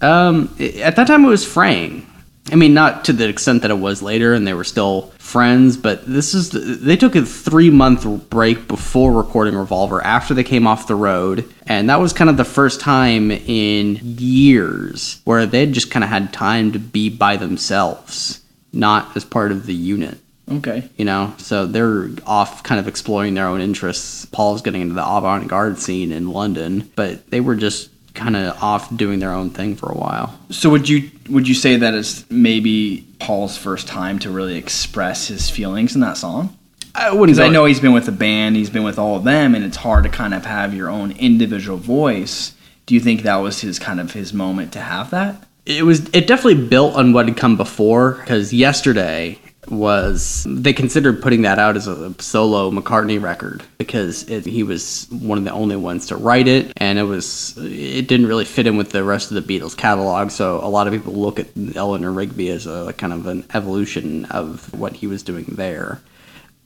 Um, 0.00 0.54
at 0.58 0.96
that 0.96 1.06
time, 1.06 1.24
it 1.24 1.28
was 1.28 1.44
fraying. 1.44 2.06
I 2.50 2.56
mean, 2.56 2.74
not 2.74 3.04
to 3.04 3.12
the 3.12 3.28
extent 3.28 3.62
that 3.62 3.70
it 3.70 3.78
was 3.78 4.02
later, 4.02 4.34
and 4.34 4.46
they 4.46 4.54
were 4.54 4.64
still 4.64 5.12
friends. 5.18 5.76
But 5.76 6.06
this 6.06 6.34
is 6.34 6.50
the, 6.50 6.58
they 6.58 6.96
took 6.96 7.14
a 7.14 7.24
three 7.24 7.70
month 7.70 8.04
break 8.28 8.66
before 8.66 9.12
recording 9.12 9.54
Revolver 9.54 10.04
after 10.04 10.34
they 10.34 10.44
came 10.44 10.66
off 10.66 10.88
the 10.88 10.96
road, 10.96 11.48
and 11.66 11.88
that 11.88 12.00
was 12.00 12.12
kind 12.12 12.28
of 12.28 12.36
the 12.36 12.44
first 12.44 12.80
time 12.80 13.30
in 13.30 14.00
years 14.02 15.20
where 15.24 15.46
they 15.46 15.66
just 15.66 15.90
kind 15.90 16.02
of 16.02 16.10
had 16.10 16.32
time 16.32 16.72
to 16.72 16.78
be 16.78 17.08
by 17.08 17.36
themselves, 17.36 18.42
not 18.72 19.16
as 19.16 19.24
part 19.24 19.52
of 19.52 19.66
the 19.66 19.74
unit 19.74 20.18
Okay. 20.50 20.88
you 20.96 21.04
know 21.04 21.32
so 21.38 21.66
they're 21.66 22.10
off 22.26 22.62
kind 22.64 22.80
of 22.80 22.88
exploring 22.88 23.34
their 23.34 23.46
own 23.46 23.60
interests 23.60 24.26
paul's 24.26 24.60
getting 24.60 24.82
into 24.82 24.94
the 24.94 25.06
avant-garde 25.06 25.78
scene 25.78 26.10
in 26.10 26.32
london 26.32 26.90
but 26.96 27.30
they 27.30 27.40
were 27.40 27.54
just 27.54 27.90
kind 28.14 28.36
of 28.36 28.62
off 28.62 28.94
doing 28.96 29.18
their 29.20 29.32
own 29.32 29.50
thing 29.50 29.74
for 29.74 29.90
a 29.90 29.96
while 29.96 30.38
So 30.50 30.68
would 30.70 30.88
you 30.88 31.10
would 31.30 31.48
you 31.48 31.54
say 31.54 31.76
that 31.76 31.94
it's 31.94 32.30
maybe 32.30 33.06
Paul's 33.18 33.56
first 33.56 33.86
time 33.88 34.18
to 34.20 34.30
really 34.30 34.56
express 34.56 35.28
his 35.28 35.48
feelings 35.48 35.94
in 35.94 36.00
that 36.00 36.16
song? 36.16 36.56
I 36.94 37.10
wouldn't. 37.10 37.36
Because 37.36 37.38
I 37.38 37.48
know 37.48 37.64
he's 37.64 37.80
been 37.80 37.94
with 37.94 38.04
the 38.04 38.12
band, 38.12 38.54
he's 38.56 38.68
been 38.68 38.82
with 38.82 38.98
all 38.98 39.16
of 39.16 39.24
them, 39.24 39.54
and 39.54 39.64
it's 39.64 39.78
hard 39.78 40.04
to 40.04 40.10
kind 40.10 40.34
of 40.34 40.44
have 40.44 40.74
your 40.74 40.90
own 40.90 41.12
individual 41.12 41.78
voice. 41.78 42.54
Do 42.84 42.94
you 42.94 43.00
think 43.00 43.22
that 43.22 43.36
was 43.36 43.62
his 43.62 43.78
kind 43.78 43.98
of 43.98 44.12
his 44.12 44.34
moment 44.34 44.74
to 44.74 44.80
have 44.80 45.10
that? 45.10 45.46
it 45.64 45.84
was 45.84 46.08
it 46.12 46.26
definitely 46.26 46.66
built 46.66 46.94
on 46.96 47.12
what 47.12 47.28
had 47.28 47.36
come 47.36 47.56
before 47.56 48.12
because 48.14 48.52
yesterday 48.52 49.38
was 49.68 50.44
they 50.48 50.72
considered 50.72 51.22
putting 51.22 51.42
that 51.42 51.58
out 51.58 51.76
as 51.76 51.86
a 51.86 52.12
solo 52.20 52.70
McCartney 52.70 53.22
record 53.22 53.62
because 53.78 54.28
it, 54.28 54.44
he 54.44 54.64
was 54.64 55.06
one 55.10 55.38
of 55.38 55.44
the 55.44 55.52
only 55.52 55.76
ones 55.76 56.06
to 56.06 56.16
write 56.16 56.48
it 56.48 56.72
and 56.78 56.98
it 56.98 57.04
was 57.04 57.56
it 57.58 58.08
didn't 58.08 58.26
really 58.26 58.44
fit 58.44 58.66
in 58.66 58.76
with 58.76 58.90
the 58.90 59.04
rest 59.04 59.30
of 59.30 59.46
the 59.46 59.60
Beatles 59.60 59.76
catalog 59.76 60.30
so 60.30 60.58
a 60.64 60.66
lot 60.66 60.88
of 60.88 60.92
people 60.92 61.12
look 61.12 61.38
at 61.38 61.46
Eleanor 61.76 62.10
Rigby 62.10 62.48
as 62.48 62.66
a 62.66 62.92
kind 62.98 63.12
of 63.12 63.26
an 63.28 63.44
evolution 63.54 64.24
of 64.26 64.72
what 64.78 64.94
he 64.94 65.06
was 65.06 65.22
doing 65.22 65.44
there. 65.48 66.00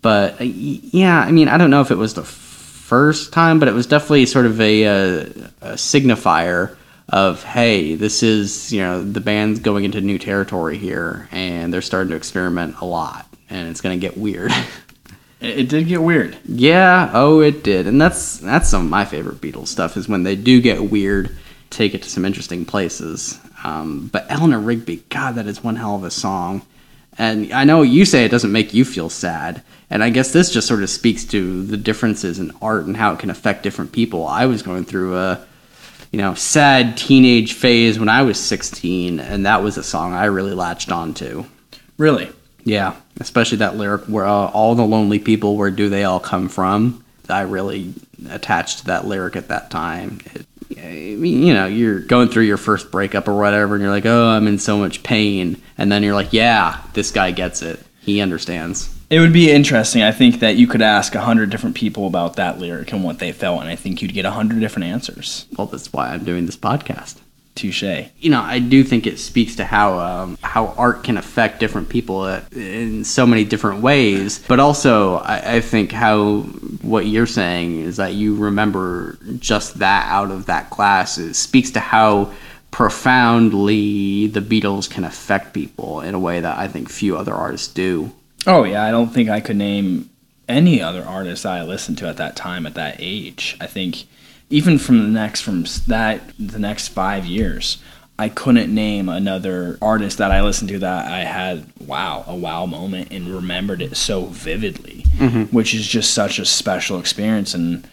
But 0.00 0.40
uh, 0.40 0.44
yeah 0.44 1.20
I 1.20 1.32
mean 1.32 1.48
I 1.48 1.58
don't 1.58 1.70
know 1.70 1.82
if 1.82 1.90
it 1.90 1.98
was 1.98 2.14
the 2.14 2.24
first 2.24 3.30
time 3.30 3.58
but 3.58 3.68
it 3.68 3.74
was 3.74 3.86
definitely 3.86 4.24
sort 4.24 4.46
of 4.46 4.58
a, 4.58 4.86
uh 4.86 5.20
a 5.60 5.72
signifier 5.72 6.76
of 7.08 7.44
hey 7.44 7.94
this 7.94 8.22
is 8.22 8.72
you 8.72 8.80
know 8.80 9.02
the 9.02 9.20
band's 9.20 9.60
going 9.60 9.84
into 9.84 10.00
new 10.00 10.18
territory 10.18 10.76
here 10.76 11.28
and 11.30 11.72
they're 11.72 11.82
starting 11.82 12.10
to 12.10 12.16
experiment 12.16 12.75
a 12.80 12.84
lot 12.84 13.28
and 13.48 13.68
it's 13.68 13.80
going 13.80 13.98
to 13.98 14.06
get 14.06 14.16
weird. 14.16 14.52
It, 15.38 15.68
did 15.68 15.86
get 15.86 16.02
weird. 16.02 16.36
yeah 16.46 17.10
oh 17.12 17.40
it 17.40 17.62
did. 17.62 17.86
And 17.86 18.00
that's 18.00 18.38
that's 18.38 18.70
some 18.70 18.84
of 18.86 18.90
my 18.90 19.04
favorite 19.04 19.40
beatles 19.40 19.68
stuff 19.68 19.98
is 19.98 20.08
when 20.08 20.22
they 20.22 20.34
do 20.34 20.62
get 20.62 20.90
weird 20.90 21.36
take 21.68 21.94
it 21.94 22.02
to 22.02 22.08
some 22.08 22.25
interesting 22.25 22.64
places. 22.64 23.38
Um, 23.62 24.08
but 24.10 24.25
eleanor 24.30 24.58
rigby 24.58 25.04
god 25.10 25.34
that 25.34 25.46
is 25.46 25.62
one 25.62 25.76
hell 25.76 25.94
of 25.94 26.04
a 26.04 26.10
song. 26.10 26.62
And 27.18 27.52
i 27.52 27.64
know 27.64 27.82
you 27.82 28.06
say 28.06 28.25
it 28.25 28.30
doesn't 28.30 28.50
make 28.50 28.72
you 28.72 28.84
feel 28.84 29.10
sad 29.10 29.62
and 29.90 30.02
i 30.02 30.08
guess 30.08 30.32
this 30.32 30.50
just 30.50 30.66
sort 30.66 30.82
of 30.82 30.88
speaks 30.88 31.25
to 31.26 31.62
the 31.64 31.76
differences 31.76 32.38
in 32.38 32.50
art 32.62 32.86
and 32.86 32.96
how 32.96 33.12
it 33.12 33.18
can 33.18 33.28
affect 33.30 33.62
different 33.62 33.92
people. 33.92 34.26
I 34.26 34.46
was 34.46 34.62
going 34.62 34.86
through 34.86 35.18
a 35.18 35.46
you 36.10 36.18
know, 36.18 36.34
sad 36.34 36.96
teenage 36.96 37.54
phase 37.54 37.98
when 37.98 38.08
I 38.08 38.22
was 38.22 38.38
16, 38.38 39.20
and 39.20 39.46
that 39.46 39.62
was 39.62 39.76
a 39.76 39.82
song 39.82 40.12
I 40.12 40.26
really 40.26 40.54
latched 40.54 40.90
onto. 40.90 41.44
Really? 41.98 42.30
Yeah, 42.64 42.96
especially 43.20 43.58
that 43.58 43.76
lyric 43.76 44.02
where 44.06 44.26
uh, 44.26 44.46
all 44.48 44.75
the 44.75 44.84
lonely 44.84 45.18
people, 45.18 45.56
where 45.56 45.70
do 45.70 45.88
they 45.88 46.04
all 46.04 46.20
come 46.20 46.48
from? 46.48 47.04
I 47.28 47.42
really 47.42 47.94
attached 48.28 48.80
to 48.80 48.84
that 48.86 49.06
lyric 49.06 49.36
at 49.36 49.48
that 49.48 49.70
time. 49.70 50.20
It, 50.34 50.46
I 50.78 51.16
mean, 51.16 51.42
you 51.42 51.54
know, 51.54 51.66
you're 51.66 52.00
going 52.00 52.28
through 52.28 52.44
your 52.44 52.56
first 52.56 52.90
breakup 52.90 53.28
or 53.28 53.36
whatever, 53.38 53.75
and 53.75 53.82
you're 53.82 53.90
like, 53.90 54.06
oh, 54.06 54.28
I'm 54.28 54.48
in 54.48 54.58
so 54.58 54.78
much 54.78 55.02
pain. 55.02 55.62
And 55.78 55.92
then 55.92 56.02
you're 56.02 56.14
like, 56.14 56.32
yeah, 56.32 56.82
this 56.92 57.10
guy 57.10 57.30
gets 57.30 57.62
it. 57.62 57.80
He 58.00 58.20
understands. 58.20 58.95
It 59.08 59.20
would 59.20 59.32
be 59.32 59.50
interesting. 59.50 60.02
I 60.02 60.10
think 60.10 60.40
that 60.40 60.56
you 60.56 60.66
could 60.66 60.82
ask 60.82 61.14
a 61.14 61.20
hundred 61.20 61.50
different 61.50 61.76
people 61.76 62.06
about 62.06 62.36
that 62.36 62.58
lyric 62.58 62.92
and 62.92 63.04
what 63.04 63.20
they 63.20 63.30
felt, 63.32 63.60
and 63.60 63.68
I 63.68 63.76
think 63.76 64.02
you'd 64.02 64.12
get 64.12 64.25
a 64.25 64.32
hundred 64.32 64.60
different 64.60 64.86
answers. 64.86 65.46
Well, 65.56 65.68
that's 65.68 65.92
why 65.92 66.08
I'm 66.08 66.25
doing 66.25 66.46
this 66.46 66.56
podcast. 66.56 67.20
Touche. 67.54 67.82
you 68.18 68.28
know, 68.28 68.42
I 68.42 68.58
do 68.58 68.84
think 68.84 69.06
it 69.06 69.18
speaks 69.18 69.56
to 69.56 69.64
how 69.64 69.98
um, 69.98 70.38
how 70.42 70.75
art 70.76 71.04
can 71.04 71.16
affect 71.16 71.58
different 71.58 71.88
people 71.88 72.20
uh, 72.20 72.42
in 72.52 73.02
so 73.02 73.26
many 73.26 73.44
different 73.44 73.80
ways. 73.80 74.44
But 74.46 74.60
also, 74.60 75.16
I, 75.16 75.56
I 75.56 75.60
think 75.62 75.90
how 75.90 76.40
what 76.82 77.06
you're 77.06 77.26
saying 77.26 77.80
is 77.80 77.96
that 77.96 78.12
you 78.12 78.36
remember 78.36 79.18
just 79.38 79.78
that 79.78 80.06
out 80.10 80.30
of 80.30 80.46
that 80.46 80.68
class. 80.68 81.16
It 81.16 81.32
speaks 81.34 81.70
to 81.70 81.80
how 81.80 82.34
profoundly 82.72 84.26
the 84.26 84.40
Beatles 84.40 84.90
can 84.90 85.04
affect 85.04 85.54
people 85.54 86.02
in 86.02 86.14
a 86.14 86.18
way 86.18 86.40
that 86.40 86.58
I 86.58 86.68
think 86.68 86.90
few 86.90 87.16
other 87.16 87.32
artists 87.32 87.72
do. 87.72 88.12
Oh 88.46 88.64
yeah, 88.64 88.84
I 88.84 88.90
don't 88.90 89.12
think 89.12 89.28
I 89.28 89.40
could 89.40 89.56
name 89.56 90.10
any 90.48 90.80
other 90.80 91.04
artist 91.04 91.44
I 91.44 91.62
listened 91.62 91.98
to 91.98 92.08
at 92.08 92.16
that 92.18 92.36
time 92.36 92.66
at 92.66 92.74
that 92.74 92.96
age. 92.98 93.56
I 93.60 93.66
think 93.66 94.06
even 94.48 94.78
from 94.78 94.98
the 94.98 95.08
next 95.08 95.40
from 95.40 95.64
that 95.88 96.22
the 96.38 96.58
next 96.58 96.88
5 96.88 97.26
years, 97.26 97.78
I 98.18 98.28
couldn't 98.28 98.72
name 98.72 99.08
another 99.08 99.76
artist 99.82 100.18
that 100.18 100.30
I 100.30 100.40
listened 100.40 100.70
to 100.70 100.78
that 100.78 101.10
I 101.10 101.24
had 101.24 101.66
wow, 101.80 102.24
a 102.26 102.34
wow 102.34 102.64
moment 102.64 103.08
and 103.10 103.28
remembered 103.28 103.82
it 103.82 103.96
so 103.96 104.26
vividly, 104.26 105.04
mm-hmm. 105.16 105.54
which 105.54 105.74
is 105.74 105.86
just 105.86 106.14
such 106.14 106.38
a 106.38 106.46
special 106.46 106.98
experience 107.00 107.52
and 107.54 107.86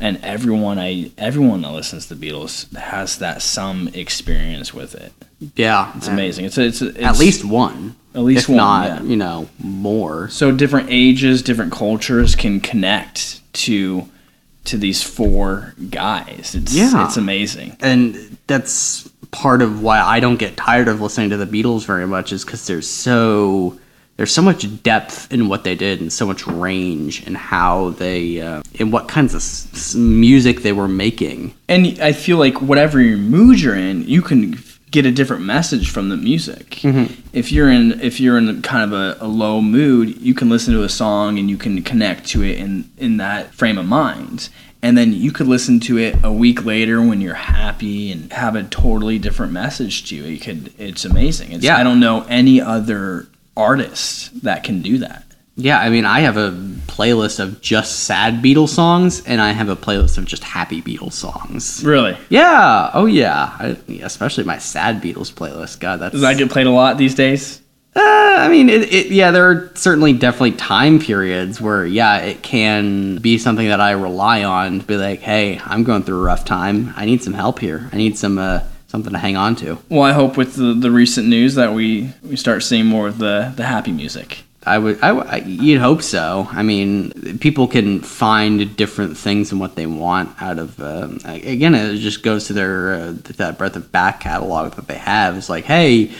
and 0.00 0.18
everyone 0.22 0.78
I 0.78 1.10
everyone 1.18 1.62
that 1.62 1.72
listens 1.72 2.06
to 2.06 2.14
the 2.14 2.28
Beatles 2.30 2.74
has 2.76 3.18
that 3.18 3.42
some 3.42 3.88
experience 3.88 4.72
with 4.74 4.94
it. 4.94 5.12
Yeah, 5.54 5.92
It's 5.96 6.08
amazing. 6.08 6.46
It's 6.46 6.58
it's, 6.58 6.82
it's 6.82 6.98
At 6.98 7.18
least 7.18 7.44
one. 7.44 7.96
At 8.14 8.22
least 8.22 8.44
if 8.44 8.48
one, 8.48 8.56
not, 8.56 8.86
yeah. 8.88 9.02
you 9.02 9.16
know, 9.16 9.48
more. 9.58 10.28
so 10.30 10.50
different 10.50 10.88
ages, 10.90 11.42
different 11.42 11.72
cultures 11.72 12.34
can 12.34 12.60
connect 12.60 13.40
to 13.64 14.08
to 14.64 14.76
these 14.78 15.02
four 15.02 15.74
guys. 15.90 16.54
It's 16.54 16.74
Yeah. 16.74 17.04
it's 17.06 17.16
amazing. 17.16 17.76
and 17.80 18.36
that's 18.46 19.08
part 19.30 19.60
of 19.60 19.82
why 19.82 20.00
I 20.00 20.20
don't 20.20 20.38
get 20.38 20.56
tired 20.56 20.88
of 20.88 21.00
listening 21.00 21.30
to 21.30 21.36
the 21.36 21.46
Beatles 21.46 21.84
very 21.84 22.06
much 22.06 22.32
is 22.32 22.44
because 22.44 22.66
they're 22.66 22.80
so 22.80 23.78
there's 24.16 24.32
so 24.32 24.42
much 24.42 24.82
depth 24.82 25.30
in 25.32 25.48
what 25.48 25.64
they 25.64 25.74
did 25.74 26.00
and 26.00 26.12
so 26.12 26.26
much 26.26 26.46
range 26.46 27.26
in 27.26 27.34
how 27.34 27.90
they 27.90 28.40
uh, 28.40 28.62
in 28.74 28.90
what 28.90 29.08
kinds 29.08 29.34
of 29.34 29.40
s- 29.42 29.94
music 29.94 30.62
they 30.62 30.72
were 30.72 30.88
making. 30.88 31.54
And 31.68 31.98
I 32.00 32.12
feel 32.12 32.38
like 32.38 32.60
whatever 32.62 33.00
your 33.00 33.18
mood 33.18 33.60
you're 33.60 33.76
in, 33.76 34.06
you 34.08 34.22
can 34.22 34.58
get 34.90 35.04
a 35.04 35.10
different 35.10 35.42
message 35.42 35.90
from 35.90 36.08
the 36.08 36.16
music. 36.16 36.80
If 37.32 37.52
you're 37.52 37.68
in 37.70 38.00
if 38.00 38.18
you're 38.20 38.38
in 38.38 38.62
kind 38.62 38.90
of 38.90 38.98
a, 38.98 39.24
a 39.24 39.28
low 39.28 39.60
mood, 39.60 40.18
you 40.20 40.32
can 40.32 40.48
listen 40.48 40.72
to 40.74 40.82
a 40.84 40.88
song 40.88 41.38
and 41.38 41.50
you 41.50 41.56
can 41.58 41.82
connect 41.82 42.26
to 42.28 42.42
it 42.42 42.56
in 42.58 42.90
in 42.96 43.18
that 43.18 43.52
frame 43.54 43.76
of 43.78 43.86
mind. 43.86 44.48
And 44.82 44.96
then 44.96 45.12
you 45.12 45.32
could 45.32 45.48
listen 45.48 45.80
to 45.80 45.98
it 45.98 46.14
a 46.22 46.30
week 46.30 46.64
later 46.64 47.02
when 47.02 47.20
you're 47.20 47.34
happy 47.34 48.12
and 48.12 48.32
have 48.32 48.54
a 48.54 48.62
totally 48.62 49.18
different 49.18 49.52
message 49.52 50.04
to 50.08 50.14
you. 50.16 50.22
You 50.24 50.38
could 50.38 50.72
it's 50.78 51.04
amazing. 51.04 51.52
It's, 51.52 51.64
Yeah. 51.64 51.76
I 51.76 51.82
don't 51.82 51.98
know 52.00 52.24
any 52.28 52.60
other 52.60 53.26
artist 53.56 54.42
that 54.42 54.64
can 54.64 54.82
do 54.82 54.98
that. 54.98 55.24
Yeah, 55.58 55.80
I 55.80 55.88
mean, 55.88 56.04
I 56.04 56.20
have 56.20 56.36
a 56.36 56.50
playlist 56.86 57.40
of 57.40 57.62
just 57.62 58.00
sad 58.00 58.42
Beatles 58.42 58.68
songs, 58.68 59.24
and 59.24 59.40
I 59.40 59.52
have 59.52 59.70
a 59.70 59.76
playlist 59.76 60.18
of 60.18 60.26
just 60.26 60.44
happy 60.44 60.82
Beatles 60.82 61.14
songs. 61.14 61.82
Really? 61.82 62.16
Yeah, 62.28 62.90
oh 62.92 63.06
yeah, 63.06 63.56
I, 63.58 63.78
especially 64.02 64.44
my 64.44 64.58
sad 64.58 65.00
Beatles 65.00 65.32
playlist. 65.32 65.80
God, 65.80 66.00
that's 66.00 66.12
Does 66.12 66.20
that 66.20 66.36
get 66.36 66.50
played 66.50 66.66
a 66.66 66.70
lot 66.70 66.98
these 66.98 67.14
days? 67.14 67.62
Uh, 67.94 68.36
I 68.38 68.48
mean, 68.50 68.68
it, 68.68 68.92
it, 68.92 69.06
yeah, 69.06 69.30
there 69.30 69.50
are 69.50 69.72
certainly 69.74 70.12
definitely 70.12 70.52
time 70.52 70.98
periods 70.98 71.62
where, 71.62 71.86
yeah, 71.86 72.18
it 72.18 72.42
can 72.42 73.16
be 73.16 73.38
something 73.38 73.68
that 73.68 73.80
I 73.80 73.92
rely 73.92 74.44
on 74.44 74.80
to 74.80 74.84
be 74.84 74.98
like, 74.98 75.20
hey, 75.20 75.58
I'm 75.64 75.82
going 75.82 76.02
through 76.02 76.18
a 76.18 76.22
rough 76.22 76.44
time. 76.44 76.92
I 76.94 77.06
need 77.06 77.22
some 77.22 77.32
help 77.32 77.58
here. 77.60 77.88
I 77.94 77.96
need 77.96 78.18
some 78.18 78.36
uh, 78.36 78.60
something 78.86 79.12
to 79.12 79.18
hang 79.18 79.36
on 79.36 79.56
to. 79.56 79.78
Well, 79.88 80.02
I 80.02 80.12
hope 80.12 80.36
with 80.36 80.54
the, 80.54 80.74
the 80.74 80.90
recent 80.90 81.28
news 81.28 81.54
that 81.54 81.72
we, 81.72 82.12
we 82.22 82.36
start 82.36 82.62
seeing 82.62 82.86
more 82.86 83.08
of 83.08 83.18
the, 83.18 83.52
the 83.56 83.64
happy 83.64 83.92
music. 83.92 84.44
I 84.66 84.78
would, 84.78 85.00
I, 85.00 85.10
I, 85.10 85.36
you'd 85.36 85.80
hope 85.80 86.02
so. 86.02 86.48
I 86.50 86.64
mean, 86.64 87.38
people 87.38 87.68
can 87.68 88.00
find 88.00 88.76
different 88.76 89.16
things 89.16 89.52
and 89.52 89.60
what 89.60 89.76
they 89.76 89.86
want 89.86 90.42
out 90.42 90.58
of. 90.58 90.80
Um, 90.80 91.20
again, 91.24 91.72
it 91.76 91.98
just 91.98 92.24
goes 92.24 92.48
to 92.48 92.52
their 92.52 92.94
uh, 92.94 93.14
that 93.36 93.58
breadth 93.58 93.76
of 93.76 93.92
back 93.92 94.18
catalog 94.18 94.72
that 94.72 94.88
they 94.88 94.98
have. 94.98 95.36
It's 95.36 95.48
like, 95.48 95.66
hey, 95.66 96.10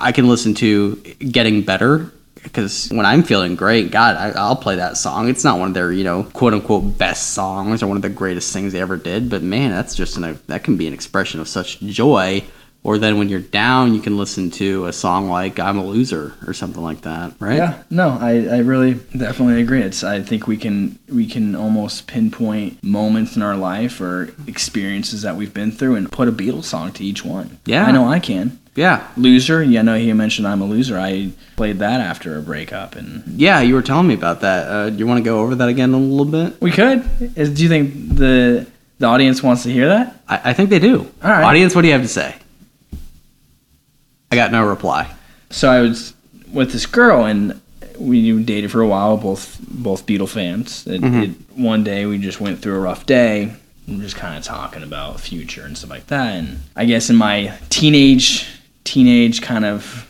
I 0.00 0.10
can 0.10 0.28
listen 0.28 0.52
to 0.54 0.96
"Getting 0.96 1.62
Better" 1.62 2.10
because 2.42 2.88
when 2.90 3.06
I'm 3.06 3.22
feeling 3.22 3.54
great, 3.54 3.90
God, 3.90 4.16
I, 4.16 4.30
I'll 4.38 4.56
play 4.56 4.76
that 4.76 4.96
song. 4.96 5.28
It's 5.28 5.44
not 5.44 5.58
one 5.58 5.68
of 5.68 5.74
their, 5.74 5.92
you 5.92 6.04
know, 6.04 6.24
quote 6.24 6.54
unquote 6.54 6.98
best 6.98 7.34
songs 7.34 7.82
or 7.82 7.86
one 7.86 7.96
of 7.96 8.02
the 8.02 8.08
greatest 8.08 8.52
things 8.52 8.72
they 8.72 8.80
ever 8.80 8.96
did, 8.96 9.30
but 9.30 9.42
man, 9.42 9.70
that's 9.70 9.94
just 9.94 10.16
an, 10.16 10.38
that 10.48 10.64
can 10.64 10.76
be 10.76 10.86
an 10.86 10.92
expression 10.92 11.40
of 11.40 11.48
such 11.48 11.80
joy. 11.80 12.44
Or 12.84 12.98
then 12.98 13.16
when 13.16 13.28
you're 13.28 13.38
down, 13.38 13.94
you 13.94 14.00
can 14.00 14.18
listen 14.18 14.50
to 14.52 14.86
a 14.86 14.92
song 14.92 15.28
like 15.28 15.60
"I'm 15.60 15.78
a 15.78 15.86
Loser" 15.86 16.34
or 16.48 16.52
something 16.52 16.82
like 16.82 17.02
that, 17.02 17.32
right? 17.38 17.56
Yeah, 17.56 17.82
no, 17.90 18.18
I, 18.20 18.44
I 18.46 18.58
really 18.58 18.94
definitely 19.16 19.62
agree. 19.62 19.82
It's 19.82 20.02
I 20.02 20.20
think 20.20 20.48
we 20.48 20.56
can 20.56 20.98
we 21.08 21.28
can 21.28 21.54
almost 21.54 22.08
pinpoint 22.08 22.82
moments 22.82 23.36
in 23.36 23.42
our 23.42 23.54
life 23.54 24.00
or 24.00 24.34
experiences 24.48 25.22
that 25.22 25.36
we've 25.36 25.54
been 25.54 25.70
through 25.70 25.94
and 25.94 26.10
put 26.10 26.26
a 26.26 26.32
Beatles 26.32 26.64
song 26.64 26.90
to 26.94 27.04
each 27.04 27.24
one. 27.24 27.60
Yeah. 27.66 27.86
I 27.86 27.92
know 27.92 28.08
I 28.08 28.18
can. 28.18 28.58
Yeah, 28.74 29.06
Loser, 29.18 29.62
yeah, 29.62 29.80
I 29.80 29.82
know 29.82 29.94
you 29.96 30.14
mentioned 30.14 30.48
I'm 30.48 30.62
a 30.62 30.64
loser. 30.64 30.98
I 30.98 31.30
played 31.56 31.78
that 31.80 32.00
after 32.00 32.38
a 32.38 32.42
breakup, 32.42 32.96
and 32.96 33.22
yeah. 33.38 33.60
You 33.60 33.74
were 33.74 33.82
telling 33.82 34.06
me 34.08 34.14
about 34.14 34.40
that. 34.40 34.66
Uh, 34.68 34.88
do 34.88 34.96
you 34.96 35.06
want 35.06 35.18
to 35.18 35.24
go 35.24 35.40
over 35.40 35.54
that 35.56 35.68
again 35.68 35.92
a 35.92 35.98
little 35.98 36.24
bit? 36.24 36.58
we 36.62 36.70
could. 36.70 37.04
Is, 37.36 37.50
do 37.50 37.62
you 37.64 37.68
think 37.68 37.92
the 38.16 38.66
the 38.98 39.06
audience 39.06 39.42
wants 39.42 39.64
to 39.64 39.70
hear 39.70 39.88
that? 39.88 40.16
I, 40.26 40.50
I 40.50 40.52
think 40.54 40.70
they 40.70 40.78
do. 40.78 41.00
All 41.22 41.30
right. 41.30 41.42
Audience, 41.44 41.74
what 41.74 41.82
do 41.82 41.88
you 41.88 41.92
have 41.92 42.02
to 42.02 42.08
say? 42.08 42.34
I 44.30 44.36
got 44.36 44.52
no 44.52 44.66
reply. 44.66 45.12
so 45.50 45.70
I 45.70 45.80
was 45.82 46.14
with 46.50 46.72
this 46.72 46.86
girl 46.86 47.24
and 47.26 47.60
we 47.98 48.42
dated 48.42 48.70
for 48.70 48.80
a 48.80 48.86
while, 48.86 49.16
both 49.18 49.58
both 49.68 50.06
Beatle 50.06 50.28
fans. 50.28 50.86
It, 50.86 51.02
Mhm. 51.02 51.22
it, 51.24 51.30
one 51.58 51.84
day 51.84 52.06
we 52.06 52.16
just 52.18 52.40
went 52.40 52.60
through 52.60 52.76
a 52.76 52.80
rough 52.80 53.04
day. 53.04 53.52
We 53.86 53.96
were 53.96 54.02
just 54.02 54.16
kind 54.16 54.38
of 54.38 54.44
talking 54.44 54.82
about 54.82 55.20
future 55.20 55.66
and 55.66 55.76
stuff 55.76 55.90
like 55.90 56.06
that. 56.06 56.34
And 56.36 56.60
I 56.74 56.86
guess 56.86 57.10
in 57.10 57.16
my 57.16 57.52
teenage 57.68 58.46
teenage 58.84 59.42
kind 59.42 59.64
of 59.64 60.08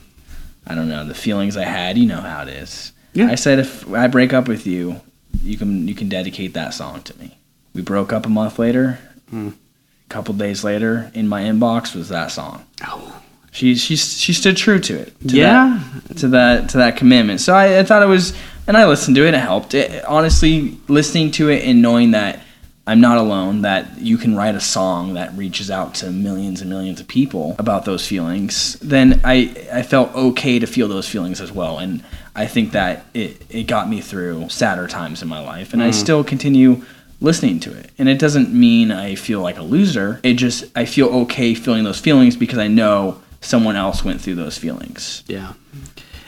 I 0.67 0.75
don't 0.75 0.89
know 0.89 1.05
the 1.05 1.15
feelings 1.15 1.57
I 1.57 1.65
had. 1.65 1.99
You 1.99 2.07
know 2.07 2.21
how 2.21 2.43
it 2.43 2.49
is. 2.49 2.93
Yeah. 3.13 3.29
I 3.29 3.35
said 3.35 3.59
if 3.59 3.89
I 3.93 4.07
break 4.07 4.33
up 4.33 4.49
with 4.49 4.67
you, 4.67 5.01
you 5.43 5.57
can 5.59 5.89
you 5.89 5.95
can 5.95 6.09
dedicate 6.09 6.55
that 6.55 6.75
song 6.75 7.03
to 7.03 7.19
me. 7.19 7.37
We 7.75 7.83
broke 7.83 8.13
up 8.13 8.27
a 8.27 8.31
month 8.31 8.59
later. 8.59 8.99
Hmm. 9.31 9.49
A 9.49 10.09
couple 10.09 10.35
days 10.35 10.63
later, 10.63 11.11
in 11.15 11.27
my 11.27 11.43
inbox 11.43 11.95
was 11.95 12.09
that 12.11 12.31
song. 12.31 12.65
Oh. 12.87 13.19
She 13.51 13.75
she 13.75 13.97
she 13.97 14.33
stood 14.33 14.57
true 14.57 14.79
to 14.81 14.95
it. 14.99 15.15
To 15.29 15.37
Yeah. 15.37 15.83
that, 16.09 16.17
to 16.19 16.29
that 16.29 16.69
to 16.71 16.79
that 16.79 16.97
commitment. 16.97 17.41
So 17.41 17.55
I, 17.55 17.81
I 17.81 17.83
thought 17.83 18.03
it 18.03 18.07
was, 18.07 18.33
and 18.67 18.77
I 18.79 18.87
listened 18.87 19.17
to 19.17 19.27
it. 19.27 19.35
It 19.35 19.39
helped. 19.41 19.75
It, 19.75 20.05
honestly, 20.07 20.79
listening 20.89 21.33
to 21.33 21.51
it 21.51 21.65
and 21.65 21.83
knowing 21.83 22.13
that 22.13 22.41
I'm 22.87 23.01
not 23.01 23.19
alone. 23.19 23.63
That 23.63 23.99
you 23.99 24.19
can 24.19 24.35
write 24.37 24.55
a 24.55 24.61
song 24.61 25.15
that 25.15 25.33
reaches 25.35 25.71
out 25.71 25.95
to 25.97 26.11
millions 26.11 26.61
and 26.61 26.69
millions 26.69 27.01
of 27.01 27.09
people 27.09 27.55
about 27.59 27.85
those 27.85 28.07
feelings. 28.07 28.79
Then 28.81 29.21
I 29.25 29.69
I 29.73 29.83
felt 29.83 30.15
okay 30.15 30.59
to 30.59 30.67
feel 30.67 30.89
those 30.89 31.09
feelings 31.09 31.41
as 31.41 31.53
well. 31.53 31.79
And 31.79 32.05
I 32.35 32.47
think 32.47 32.73
that 32.73 33.07
it 33.15 33.45
it 33.51 33.65
got 33.65 33.89
me 33.89 34.01
through 34.01 34.49
sadder 34.49 34.89
times 34.89 35.23
in 35.23 35.29
my 35.29 35.41
life. 35.41 35.73
And 35.73 35.83
I 35.83 35.91
mm. 35.91 35.95
still 35.95 36.25
continue 36.25 36.83
listening 37.21 37.61
to 37.61 37.73
it. 37.73 37.91
And 37.99 38.09
it 38.09 38.19
doesn't 38.19 38.53
mean 38.53 38.91
I 38.91 39.15
feel 39.15 39.41
like 39.41 39.59
a 39.59 39.63
loser. 39.63 40.21
It 40.23 40.35
just 40.35 40.65
I 40.77 40.85
feel 40.85 41.09
okay 41.23 41.55
feeling 41.55 41.85
those 41.85 42.01
feelings 42.01 42.37
because 42.37 42.59
I 42.59 42.69
know 42.69 43.23
someone 43.41 43.77
else 43.77 44.05
went 44.05 44.21
through 44.21 44.37
those 44.37 44.59
feelings. 44.59 45.23
Yeah. 45.27 45.53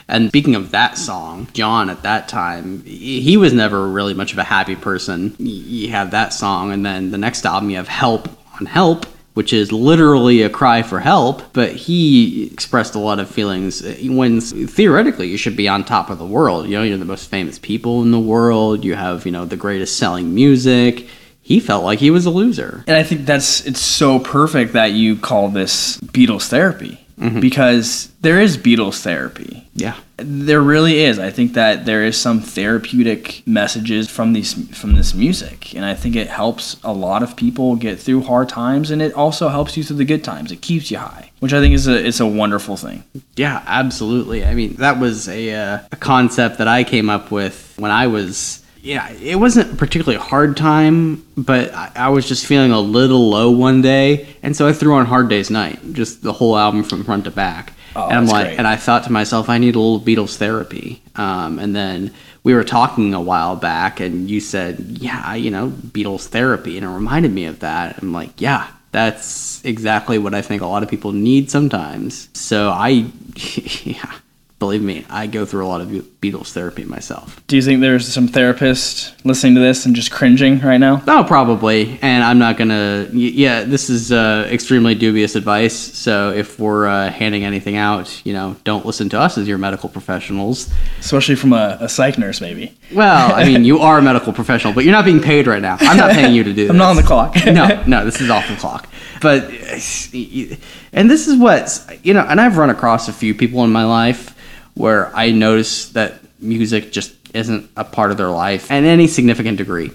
And 0.07 0.29
speaking 0.29 0.55
of 0.55 0.71
that 0.71 0.97
song, 0.97 1.47
John 1.53 1.89
at 1.89 2.03
that 2.03 2.27
time, 2.27 2.83
he 2.83 3.37
was 3.37 3.53
never 3.53 3.87
really 3.87 4.13
much 4.13 4.33
of 4.33 4.37
a 4.37 4.43
happy 4.43 4.75
person. 4.75 5.35
You 5.39 5.89
have 5.89 6.11
that 6.11 6.33
song, 6.33 6.71
and 6.71 6.85
then 6.85 7.11
the 7.11 7.17
next 7.17 7.45
album 7.45 7.69
you 7.69 7.77
have 7.77 7.87
Help 7.87 8.29
on 8.59 8.67
Help, 8.67 9.05
which 9.33 9.51
is 9.51 9.71
literally 9.71 10.43
a 10.43 10.49
cry 10.49 10.83
for 10.83 10.99
help. 10.99 11.41
But 11.53 11.71
he 11.73 12.45
expressed 12.45 12.93
a 12.93 12.99
lot 12.99 13.19
of 13.19 13.29
feelings 13.29 13.83
uh, 13.83 13.95
when 14.03 14.41
theoretically 14.41 15.27
you 15.27 15.37
should 15.37 15.57
be 15.57 15.67
on 15.67 15.83
top 15.83 16.09
of 16.09 16.19
the 16.19 16.25
world. 16.25 16.67
You 16.67 16.77
know, 16.77 16.83
you're 16.83 16.97
the 16.97 17.05
most 17.05 17.29
famous 17.29 17.57
people 17.57 18.01
in 18.03 18.11
the 18.11 18.19
world, 18.19 18.83
you 18.83 18.95
have, 18.95 19.25
you 19.25 19.31
know, 19.31 19.45
the 19.45 19.57
greatest 19.57 19.97
selling 19.97 20.35
music. 20.35 21.07
He 21.41 21.59
felt 21.59 21.83
like 21.83 21.99
he 21.99 22.09
was 22.09 22.25
a 22.25 22.31
loser. 22.31 22.83
And 22.87 22.95
I 22.97 23.03
think 23.03 23.25
that's 23.25 23.65
it's 23.65 23.79
so 23.79 24.19
perfect 24.19 24.73
that 24.73 24.93
you 24.93 25.15
call 25.15 25.49
this 25.49 25.97
Beatles 25.97 26.47
therapy 26.47 27.04
because 27.17 28.11
there 28.21 28.41
is 28.41 28.57
Beatles 28.57 29.01
therapy. 29.01 29.67
Yeah. 29.73 29.95
There 30.17 30.61
really 30.61 31.03
is. 31.03 31.19
I 31.19 31.31
think 31.31 31.53
that 31.53 31.85
there 31.85 32.05
is 32.05 32.19
some 32.19 32.39
therapeutic 32.39 33.45
messages 33.45 34.09
from 34.09 34.33
these 34.33 34.53
from 34.77 34.95
this 34.95 35.13
music, 35.13 35.75
and 35.75 35.83
I 35.83 35.93
think 35.93 36.15
it 36.15 36.27
helps 36.27 36.77
a 36.83 36.93
lot 36.93 37.21
of 37.23 37.35
people 37.35 37.75
get 37.75 37.99
through 37.99 38.21
hard 38.21 38.47
times, 38.47 38.91
and 38.91 39.01
it 39.01 39.13
also 39.13 39.49
helps 39.49 39.75
you 39.75 39.83
through 39.83 39.97
the 39.97 40.05
good 40.05 40.23
times. 40.23 40.51
It 40.51 40.61
keeps 40.61 40.89
you 40.89 40.97
high, 40.97 41.31
which 41.39 41.51
I 41.53 41.59
think 41.59 41.73
is 41.73 41.87
a 41.87 42.05
it's 42.05 42.21
a 42.21 42.25
wonderful 42.25 42.77
thing. 42.77 43.03
Yeah, 43.35 43.61
absolutely. 43.67 44.45
I 44.45 44.53
mean, 44.53 44.75
that 44.75 44.99
was 44.99 45.27
a, 45.27 45.53
uh, 45.53 45.79
a 45.91 45.95
concept 45.97 46.57
that 46.59 46.69
I 46.69 46.85
came 46.85 47.09
up 47.09 47.31
with 47.31 47.73
when 47.77 47.91
I 47.91 48.07
was. 48.07 48.61
Yeah, 48.85 49.11
it 49.13 49.37
wasn't 49.37 49.73
a 49.73 49.75
particularly 49.75 50.23
hard 50.23 50.55
time, 50.55 51.25
but 51.35 51.73
I, 51.73 51.91
I 51.95 52.09
was 52.09 52.27
just 52.27 52.45
feeling 52.45 52.71
a 52.71 52.79
little 52.79 53.31
low 53.31 53.49
one 53.49 53.81
day, 53.81 54.27
and 54.43 54.55
so 54.55 54.67
I 54.67 54.73
threw 54.73 54.93
on 54.93 55.07
Hard 55.07 55.27
Day's 55.27 55.49
Night, 55.49 55.79
just 55.93 56.21
the 56.21 56.31
whole 56.31 56.55
album 56.55 56.83
from 56.83 57.03
front 57.03 57.23
to 57.23 57.31
back. 57.31 57.73
Oh, 57.95 58.05
and 58.07 58.13
I'm 58.13 58.27
like, 58.27 58.45
great. 58.47 58.59
and 58.59 58.67
I 58.67 58.75
thought 58.75 59.05
to 59.05 59.11
myself, 59.11 59.49
I 59.49 59.57
need 59.57 59.75
a 59.75 59.79
little 59.79 59.99
Beatles 59.99 60.37
therapy. 60.37 61.01
Um, 61.15 61.57
and 61.57 61.75
then 61.75 62.13
we 62.43 62.53
were 62.53 62.63
talking 62.63 63.15
a 63.15 63.21
while 63.21 63.55
back, 63.55 63.99
and 63.99 64.29
you 64.29 64.39
said, 64.39 64.79
yeah, 64.79 65.33
you 65.33 65.49
know, 65.49 65.69
Beatles 65.69 66.27
therapy, 66.27 66.77
and 66.77 66.85
it 66.85 66.89
reminded 66.89 67.31
me 67.31 67.45
of 67.45 67.61
that. 67.61 67.97
I'm 68.03 68.13
like, 68.13 68.39
yeah, 68.39 68.67
that's 68.91 69.65
exactly 69.65 70.19
what 70.19 70.35
I 70.35 70.43
think 70.43 70.61
a 70.61 70.67
lot 70.67 70.83
of 70.83 70.89
people 70.89 71.11
need 71.11 71.49
sometimes. 71.49 72.29
So 72.33 72.69
I, 72.69 73.09
yeah, 73.83 74.13
believe 74.59 74.81
me, 74.81 75.05
I 75.09 75.27
go 75.27 75.45
through 75.45 75.65
a 75.65 75.67
lot 75.67 75.81
of 75.81 75.89
Beatles 75.89 76.51
therapy 76.53 76.85
myself. 76.85 77.41
Do 77.47 77.55
you 77.55 77.61
think 77.61 77.81
there's 77.81 78.07
some 78.07 78.27
therapist 78.27 79.25
listening 79.25 79.55
to 79.55 79.61
this 79.61 79.85
and 79.85 79.95
just 79.95 80.11
cringing 80.11 80.59
right 80.59 80.77
now? 80.77 81.03
Oh, 81.07 81.25
probably. 81.27 81.99
And 82.01 82.23
I'm 82.23 82.39
not 82.39 82.57
gonna. 82.57 83.07
Yeah, 83.11 83.63
this 83.63 83.89
is 83.89 84.11
uh, 84.11 84.47
extremely 84.49 84.95
dubious 84.95 85.35
advice. 85.35 85.75
So 85.75 86.31
if 86.31 86.57
we're 86.59 86.87
uh, 86.87 87.11
handing 87.11 87.43
anything 87.43 87.75
out, 87.75 88.25
you 88.25 88.33
know, 88.33 88.55
don't 88.63 88.85
listen 88.85 89.09
to 89.09 89.19
us 89.19 89.37
as 89.37 89.47
your 89.47 89.57
medical 89.57 89.89
professionals. 89.89 90.71
Especially 90.99 91.35
from 91.35 91.53
a, 91.53 91.77
a 91.81 91.89
psych 91.89 92.17
nurse, 92.17 92.39
maybe. 92.39 92.77
Well, 92.93 93.35
I 93.35 93.43
mean, 93.43 93.63
you 93.65 93.79
are 93.79 93.99
a 93.99 94.01
medical 94.01 94.31
professional, 94.31 94.73
but 94.73 94.85
you're 94.85 94.93
not 94.93 95.05
being 95.05 95.21
paid 95.21 95.47
right 95.47 95.61
now. 95.61 95.77
I'm 95.81 95.97
not 95.97 96.11
paying 96.11 96.33
you 96.33 96.43
to 96.43 96.53
do 96.53 96.63
this. 96.63 96.69
I'm 96.71 96.77
not 96.77 96.91
on 96.91 96.95
the 96.95 97.03
clock. 97.03 97.35
no, 97.45 97.83
no, 97.85 98.05
this 98.05 98.21
is 98.21 98.29
off 98.29 98.47
the 98.47 98.55
clock. 98.55 98.87
But, 99.21 99.43
uh, 99.43 100.55
and 100.93 101.09
this 101.09 101.27
is 101.27 101.37
what, 101.37 101.99
you 102.03 102.13
know, 102.13 102.21
and 102.21 102.39
I've 102.39 102.57
run 102.57 102.69
across 102.69 103.07
a 103.09 103.13
few 103.13 103.35
people 103.35 103.63
in 103.63 103.71
my 103.71 103.83
life 103.83 104.35
where 104.75 105.13
I 105.15 105.31
notice 105.31 105.89
that 105.89 106.19
music 106.39 106.91
just 106.91 107.15
isn't 107.33 107.69
a 107.75 107.83
part 107.83 108.11
of 108.11 108.17
their 108.17 108.29
life 108.29 108.71
in 108.71 108.85
any 108.85 109.07
significant 109.07 109.57
degree. 109.57 109.91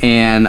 And 0.00 0.48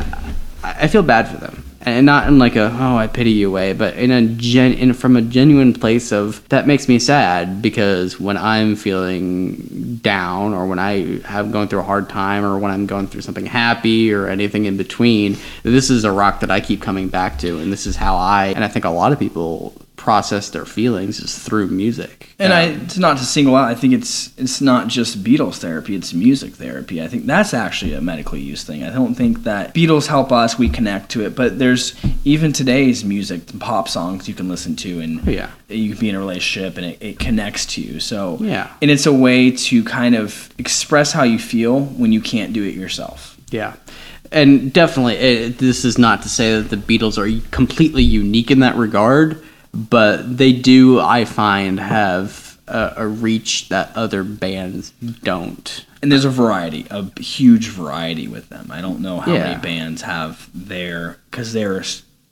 I 0.63 0.87
feel 0.87 1.03
bad 1.03 1.27
for 1.27 1.37
them. 1.37 1.63
And 1.81 2.05
not 2.05 2.27
in 2.27 2.37
like 2.37 2.57
a 2.57 2.69
oh 2.69 2.97
I 2.97 3.07
pity 3.07 3.31
you 3.31 3.49
way, 3.49 3.71
but 3.71 3.95
in 3.95 4.11
a 4.11 4.21
gen 4.21 4.73
in 4.73 4.93
from 4.93 5.15
a 5.15 5.21
genuine 5.21 5.73
place 5.73 6.11
of 6.11 6.47
that 6.49 6.67
makes 6.67 6.89
me 6.89 6.99
sad 6.99 7.61
because 7.61 8.19
when 8.19 8.35
I'm 8.35 8.75
feeling 8.75 9.95
down 9.97 10.53
or 10.53 10.67
when 10.67 10.79
I 10.79 11.21
have 11.21 11.53
going 11.53 11.69
through 11.69 11.79
a 11.79 11.83
hard 11.83 12.09
time 12.09 12.43
or 12.43 12.57
when 12.57 12.71
I'm 12.71 12.87
going 12.87 13.07
through 13.07 13.21
something 13.21 13.45
happy 13.45 14.11
or 14.11 14.27
anything 14.27 14.65
in 14.65 14.75
between, 14.75 15.37
this 15.63 15.89
is 15.89 16.03
a 16.03 16.11
rock 16.11 16.41
that 16.41 16.51
I 16.51 16.59
keep 16.59 16.81
coming 16.81 17.07
back 17.07 17.39
to, 17.39 17.57
and 17.59 17.71
this 17.71 17.87
is 17.87 17.95
how 17.95 18.17
I 18.17 18.47
and 18.47 18.65
I 18.65 18.67
think 18.67 18.83
a 18.83 18.89
lot 18.89 19.13
of 19.13 19.19
people 19.19 19.73
process 20.07 20.49
their 20.51 20.63
feelings 20.63 21.19
is 21.19 21.37
through 21.37 21.67
music. 21.67 22.29
And 22.39 22.53
I, 22.53 22.69
Um, 22.69 22.81
it's 22.85 22.97
not 22.97 23.17
to 23.17 23.25
single 23.25 23.57
out. 23.57 23.69
I 23.69 23.75
think 23.75 23.91
it's 23.93 24.31
it's 24.37 24.61
not 24.61 24.87
just 24.87 25.21
Beatles 25.21 25.55
therapy; 25.57 25.95
it's 25.97 26.13
music 26.13 26.53
therapy. 26.55 27.03
I 27.03 27.09
think 27.09 27.25
that's 27.25 27.53
actually 27.53 27.91
a 27.93 27.99
medically 27.99 28.39
used 28.39 28.65
thing. 28.65 28.85
I 28.85 28.89
don't 28.89 29.15
think 29.15 29.43
that 29.43 29.73
Beatles 29.75 30.07
help 30.07 30.31
us; 30.31 30.57
we 30.57 30.69
connect 30.69 31.09
to 31.11 31.25
it. 31.25 31.35
But 31.35 31.59
there's 31.59 31.93
even 32.23 32.53
today's 32.53 33.03
music, 33.03 33.41
pop 33.59 33.89
songs 33.89 34.29
you 34.29 34.33
can 34.33 34.47
listen 34.47 34.77
to, 34.77 35.01
and 35.01 35.13
Yeah. 35.27 35.49
you 35.67 35.89
can 35.91 35.99
be 35.99 36.07
in 36.09 36.15
a 36.15 36.19
relationship, 36.19 36.77
and 36.77 36.85
it, 36.91 36.97
it 37.01 37.19
connects 37.19 37.65
to 37.73 37.81
you. 37.81 37.99
So 37.99 38.37
Yeah. 38.39 38.67
and 38.81 38.89
it's 38.89 39.07
a 39.07 39.13
way 39.27 39.51
to 39.67 39.83
kind 39.83 40.15
of 40.15 40.49
express 40.57 41.11
how 41.11 41.23
you 41.23 41.37
feel 41.37 41.81
when 42.01 42.13
you 42.13 42.21
can't 42.21 42.53
do 42.53 42.63
it 42.63 42.75
yourself. 42.75 43.35
Yeah. 43.51 43.73
And 44.31 44.71
definitely, 44.71 45.15
it, 45.15 45.57
this 45.57 45.83
is 45.83 45.97
not 45.97 46.21
to 46.23 46.29
say 46.29 46.47
that 46.61 46.69
the 46.69 46.77
Beatles 46.89 47.17
are 47.17 47.29
completely 47.51 48.03
unique 48.03 48.51
in 48.51 48.59
that 48.61 48.75
regard, 48.77 49.27
but 49.73 50.37
they 50.37 50.53
do, 50.53 50.99
I 50.99 51.25
find, 51.25 51.79
have 51.79 52.57
a, 52.67 52.93
a 52.97 53.07
reach 53.07 53.69
that 53.69 53.91
other 53.95 54.23
bands 54.23 54.91
don't. 55.23 55.85
And 56.01 56.11
there's 56.11 56.25
a 56.25 56.29
variety, 56.29 56.85
a 56.91 57.09
huge 57.19 57.69
variety 57.69 58.27
with 58.27 58.49
them. 58.49 58.69
I 58.71 58.81
don't 58.81 58.99
know 58.99 59.19
how 59.19 59.33
Yeah. 59.33 59.43
many 59.45 59.61
bands 59.61 60.03
have 60.03 60.49
their, 60.53 61.17
because 61.31 61.53
they're 61.53 61.83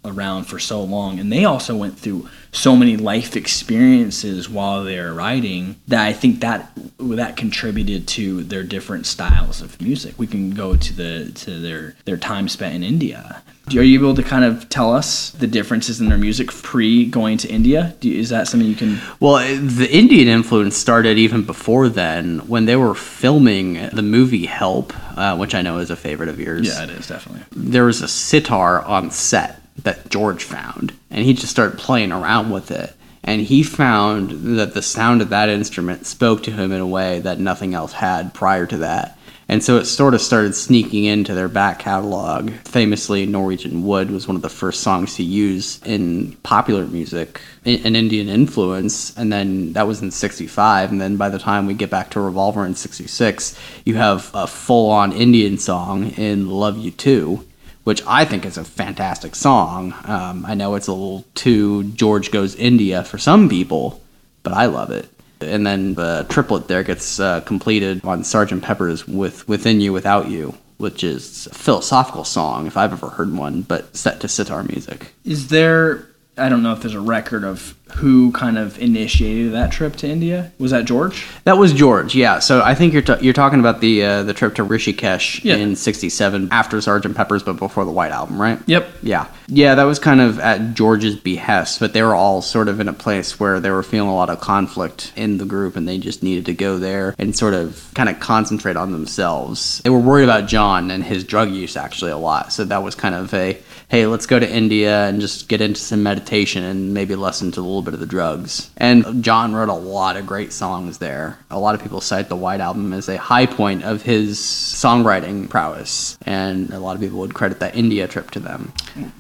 around 0.04 0.44
for 0.44 0.60
so 0.60 0.84
long, 0.84 1.20
and 1.20 1.32
they 1.32 1.46
also 1.46 1.76
went 1.76 1.98
through 1.98 2.30
so 2.52 2.76
many 2.76 2.96
life 2.96 3.36
experiences 3.36 4.48
while 4.48 4.84
they're 4.84 5.14
writing 5.14 5.76
that 5.88 6.06
I 6.06 6.14
think 6.14 6.42
that 6.42 6.72
that 7.00 7.36
contributed 7.38 8.08
to 8.10 8.44
their 8.44 8.62
different 8.64 9.08
styles 9.08 9.62
of 9.64 9.82
music. 9.82 10.14
We 10.18 10.28
can 10.28 10.52
go 10.52 10.76
to 10.76 10.94
the 10.94 11.32
to 11.34 11.60
their 11.60 11.96
their 12.06 12.18
time 12.18 12.48
spent 12.50 12.76
in 12.76 12.84
India. 12.84 13.42
Are 13.70 13.84
you 13.84 14.00
able 14.00 14.14
to 14.14 14.24
kind 14.24 14.46
of 14.46 14.70
tell 14.70 14.94
us 14.94 15.32
the 15.32 15.48
differences 15.48 16.00
in 16.00 16.10
their 16.10 16.18
music 16.18 16.52
pre 16.52 17.06
going 17.06 17.38
to 17.40 17.50
India? 17.50 17.96
Do, 18.00 18.12
is 18.12 18.30
that 18.30 18.48
something 18.48 18.70
you 18.70 18.76
can? 18.76 19.00
Well, 19.20 19.38
the 19.38 19.90
Indian 19.92 20.28
influence 20.28 20.78
started 20.78 21.18
even 21.18 21.44
before 21.44 21.90
then 21.90 22.40
when 22.48 22.66
they 22.66 22.76
were 22.76 22.94
filming 22.94 23.90
the 23.90 24.04
movie 24.04 24.46
Help, 24.46 24.94
uh, 25.18 25.36
which 25.36 25.56
I 25.56 25.62
know 25.62 25.80
is 25.80 25.90
a 25.90 25.96
favorite 25.96 26.30
of 26.30 26.40
yours. 26.40 26.68
Yeah, 26.68 26.84
it 26.84 26.92
is 26.92 27.08
definitely. 27.08 27.44
there 27.56 27.86
was 27.86 28.02
a 28.02 28.08
sitar 28.08 28.82
on 28.84 29.10
set 29.10 29.62
that 29.84 30.10
George 30.10 30.44
found, 30.44 30.94
and 31.10 31.26
he 31.26 31.34
just 31.34 31.52
started 31.52 31.80
playing 31.80 32.12
around 32.12 32.52
with 32.52 32.72
it. 32.72 32.94
And 33.24 33.42
he 33.42 33.64
found 33.64 34.60
that 34.60 34.76
the 34.76 34.84
sound 34.84 35.24
of 35.24 35.30
that 35.30 35.50
instrument 35.50 36.06
spoke 36.06 36.44
to 36.44 36.52
him 36.52 36.72
in 36.72 36.80
a 36.80 36.86
way 36.86 37.20
that 37.22 37.40
nothing 37.40 37.74
else 37.74 37.94
had 37.94 38.36
prior 38.36 38.68
to 38.68 38.78
that. 38.78 39.15
And 39.48 39.64
so 39.64 39.78
it 39.78 39.86
sort 39.86 40.16
of 40.16 40.22
started 40.22 40.56
sneaking 40.56 41.06
into 41.06 41.36
their 41.36 41.48
back 41.48 41.80
catalog. 41.80 42.52
Famously, 42.66 43.28
Norwegian 43.28 43.84
Wood 43.84 44.10
was 44.10 44.28
one 44.28 44.36
of 44.36 44.42
the 44.42 44.50
first 44.50 44.82
songs 44.82 45.16
to 45.16 45.24
use 45.24 45.80
in 45.84 46.34
popular 46.38 46.86
music, 46.86 47.40
an 47.64 47.96
Indian 47.96 48.28
influence. 48.28 49.16
And 49.16 49.32
then 49.32 49.74
that 49.74 49.86
was 49.86 50.02
in 50.02 50.10
65. 50.10 50.92
And 50.92 51.00
then 51.00 51.18
by 51.18 51.30
the 51.30 51.38
time 51.38 51.68
we 51.68 51.76
get 51.76 51.92
back 51.92 52.10
to 52.12 52.20
Revolver 52.20 52.66
in 52.66 52.74
66, 52.74 53.60
you 53.86 53.96
have 53.96 54.32
a 54.34 54.48
full 54.48 54.90
on 54.90 55.12
Indian 55.12 55.60
song 55.60 56.10
in 56.12 56.50
Love 56.50 56.78
You 56.78 56.92
To 56.92 57.46
which 57.86 58.02
I 58.08 58.26
think 58.26 58.48
is 58.48 58.58
a 58.58 58.64
fantastic 58.64 59.36
song. 59.36 59.94
Um, 60.06 60.44
I 60.44 60.56
know 60.56 60.74
it's 60.74 60.88
a 60.88 60.92
little 60.92 61.24
too 61.36 61.84
George 61.92 62.32
Goes 62.32 62.56
India 62.56 63.04
for 63.04 63.20
some 63.20 63.48
people, 63.48 64.02
but 64.42 64.54
I 64.54 64.66
love 64.66 64.90
it. 64.90 65.08
And 65.46 65.66
then 65.66 65.96
the 65.96 66.26
triplet 66.30 66.68
there 66.68 66.84
gets 66.84 67.20
uh, 67.20 67.42
completed 67.42 68.04
on 68.04 68.22
Sgt. 68.24 68.62
Pepper's 68.62 69.08
with 69.08 69.48
Within 69.48 69.82
You, 69.82 69.94
Without 69.94 70.30
You, 70.30 70.56
which 70.78 71.04
is 71.04 71.48
a 71.48 71.54
philosophical 71.54 72.24
song, 72.24 72.68
if 72.68 72.78
I've 72.78 72.94
ever 72.94 73.10
heard 73.10 73.34
one, 73.34 73.62
but 73.62 73.96
set 73.96 74.20
to 74.22 74.28
sitar 74.28 74.64
music. 74.64 75.14
Is 75.24 75.48
there? 75.50 76.08
I 76.38 76.50
don't 76.50 76.64
know 76.64 76.74
if 76.74 76.82
there's 76.82 76.94
a 76.94 77.00
record 77.00 77.44
of 77.46 77.76
who 77.98 78.32
kind 78.32 78.58
of 78.58 78.78
initiated 78.80 79.54
that 79.54 79.72
trip 79.72 79.96
to 79.98 80.08
India? 80.08 80.52
Was 80.60 80.72
that 80.72 80.86
George? 80.86 81.26
That 81.46 81.58
was 81.58 81.72
George, 81.72 82.16
yeah. 82.16 82.40
So 82.40 82.62
I 82.62 82.76
think 82.76 82.94
you're 82.94 83.02
t- 83.02 83.18
you're 83.22 83.34
talking 83.34 83.60
about 83.60 83.80
the 83.80 84.04
uh, 84.04 84.24
the 84.24 84.34
trip 84.34 84.56
to 84.56 84.66
Rishikesh 84.66 85.44
Yeah. 85.44 85.56
in 85.56 85.76
'67 85.76 86.50
after 86.52 86.78
Sgt. 86.78 87.16
Pepper's, 87.16 87.44
but 87.44 87.54
before 87.54 87.86
the 87.86 87.92
White 87.92 88.12
Album, 88.12 88.42
right? 88.42 88.60
Yep. 88.66 88.88
Yeah, 89.04 89.28
yeah. 89.48 89.76
That 89.76 89.84
was 89.84 90.00
kind 90.00 90.20
of 90.20 90.40
at 90.40 90.74
George's 90.74 91.16
behest, 91.16 91.80
but 91.80 91.94
they 91.94 92.02
were 92.02 92.16
all 92.16 92.42
sort 92.42 92.68
of 92.68 92.80
in 92.80 92.88
a 92.88 92.94
place 92.94 93.40
where 93.40 93.60
they 93.60 93.70
were 93.70 93.84
feeling 93.84 94.10
a 94.10 94.16
lot 94.16 94.30
of 94.30 94.40
conflict 94.42 95.14
in 95.16 95.38
the 95.38 95.46
group, 95.46 95.76
and 95.76 95.88
they 95.88 95.98
just 95.98 96.24
needed 96.24 96.46
to 96.48 96.54
go 96.54 96.78
there 96.78 97.16
and 97.18 97.36
sort 97.36 97.54
of 97.54 97.90
kind 97.94 98.10
of 98.10 98.20
concentrate 98.20 98.76
on 98.76 98.92
themselves. 98.92 99.80
They 99.84 99.90
were 99.90 100.00
worried 100.00 100.24
about 100.26 100.48
John 100.48 100.92
and 100.92 101.04
his 101.04 101.24
drug 101.24 101.52
use 101.52 101.78
actually 101.78 102.12
a 102.12 102.18
lot, 102.18 102.52
so 102.52 102.66
that 102.66 102.84
was 102.84 102.96
kind 102.96 103.16
of 103.16 103.34
a 103.34 103.58
hey, 103.88 104.08
let's 104.08 104.26
go 104.26 104.40
to 104.40 104.52
India 104.52 105.06
and 105.08 105.22
just 105.22 105.48
get 105.48 105.62
into 105.62 105.80
some 105.80 106.02
meditation 106.02 106.64
and 106.64 106.92
maybe 106.94 107.16
listen 107.16 107.52
to 107.52 107.62
a 107.62 107.62
little 107.76 107.92
bit 107.92 107.94
of 107.94 108.00
the 108.00 108.06
drugs. 108.06 108.72
And 108.78 109.24
John 109.24 109.54
wrote 109.54 109.70
a 109.70 109.74
lot 109.74 110.18
of 110.18 110.26
great 110.26 110.54
songs 110.54 110.98
there. 110.98 111.40
A 111.52 111.60
lot 111.60 111.76
of 111.76 111.82
people 111.82 112.02
cite 112.02 112.30
the 112.30 112.36
White 112.36 112.62
Album 112.62 112.94
as 112.94 113.10
a 113.10 113.18
high 113.18 113.46
point 113.46 113.84
of 113.84 114.02
his 114.02 114.40
songwriting 114.40 115.50
prowess, 115.50 116.18
and 116.26 116.72
a 116.72 116.80
lot 116.80 116.96
of 116.96 117.02
people 117.02 117.20
would 117.20 117.34
credit 117.34 117.60
that 117.60 117.76
India 117.76 118.08
trip 118.08 118.32
to 118.32 118.40
them. 118.40 118.74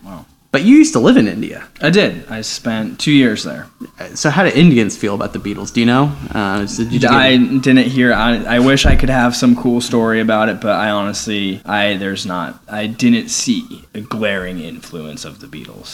wow. 0.03 0.25
But 0.55 0.63
you 0.63 0.77
used 0.77 0.93
to 0.93 0.99
live 0.99 1.17
in 1.17 1.27
India. 1.27 1.67
I 1.81 1.89
did. 1.89 2.25
I 2.29 2.39
spent 2.39 2.97
two 2.97 3.11
years 3.11 3.43
there. 3.43 3.67
So 4.13 4.29
how 4.29 4.45
do 4.45 4.49
Indians 4.51 4.95
feel 4.95 5.13
about 5.13 5.33
the 5.33 5.39
Beatles? 5.39 5.73
Do 5.73 5.81
you 5.81 5.85
know? 5.85 6.15
Uh, 6.33 6.59
did 6.65 6.93
you 6.93 6.99
get- 6.99 7.11
I 7.11 7.35
didn't 7.35 7.87
hear. 7.87 8.13
I, 8.13 8.37
I 8.55 8.59
wish 8.59 8.85
I 8.85 8.95
could 8.95 9.09
have 9.09 9.35
some 9.35 9.57
cool 9.57 9.81
story 9.81 10.21
about 10.21 10.47
it, 10.47 10.61
but 10.61 10.71
I 10.71 10.91
honestly, 10.91 11.59
I 11.65 11.97
there's 11.97 12.25
not. 12.25 12.63
I 12.69 12.87
didn't 12.87 13.27
see 13.27 13.83
a 13.93 13.99
glaring 13.99 14.61
influence 14.61 15.25
of 15.25 15.41
the 15.41 15.47
Beatles. 15.47 15.91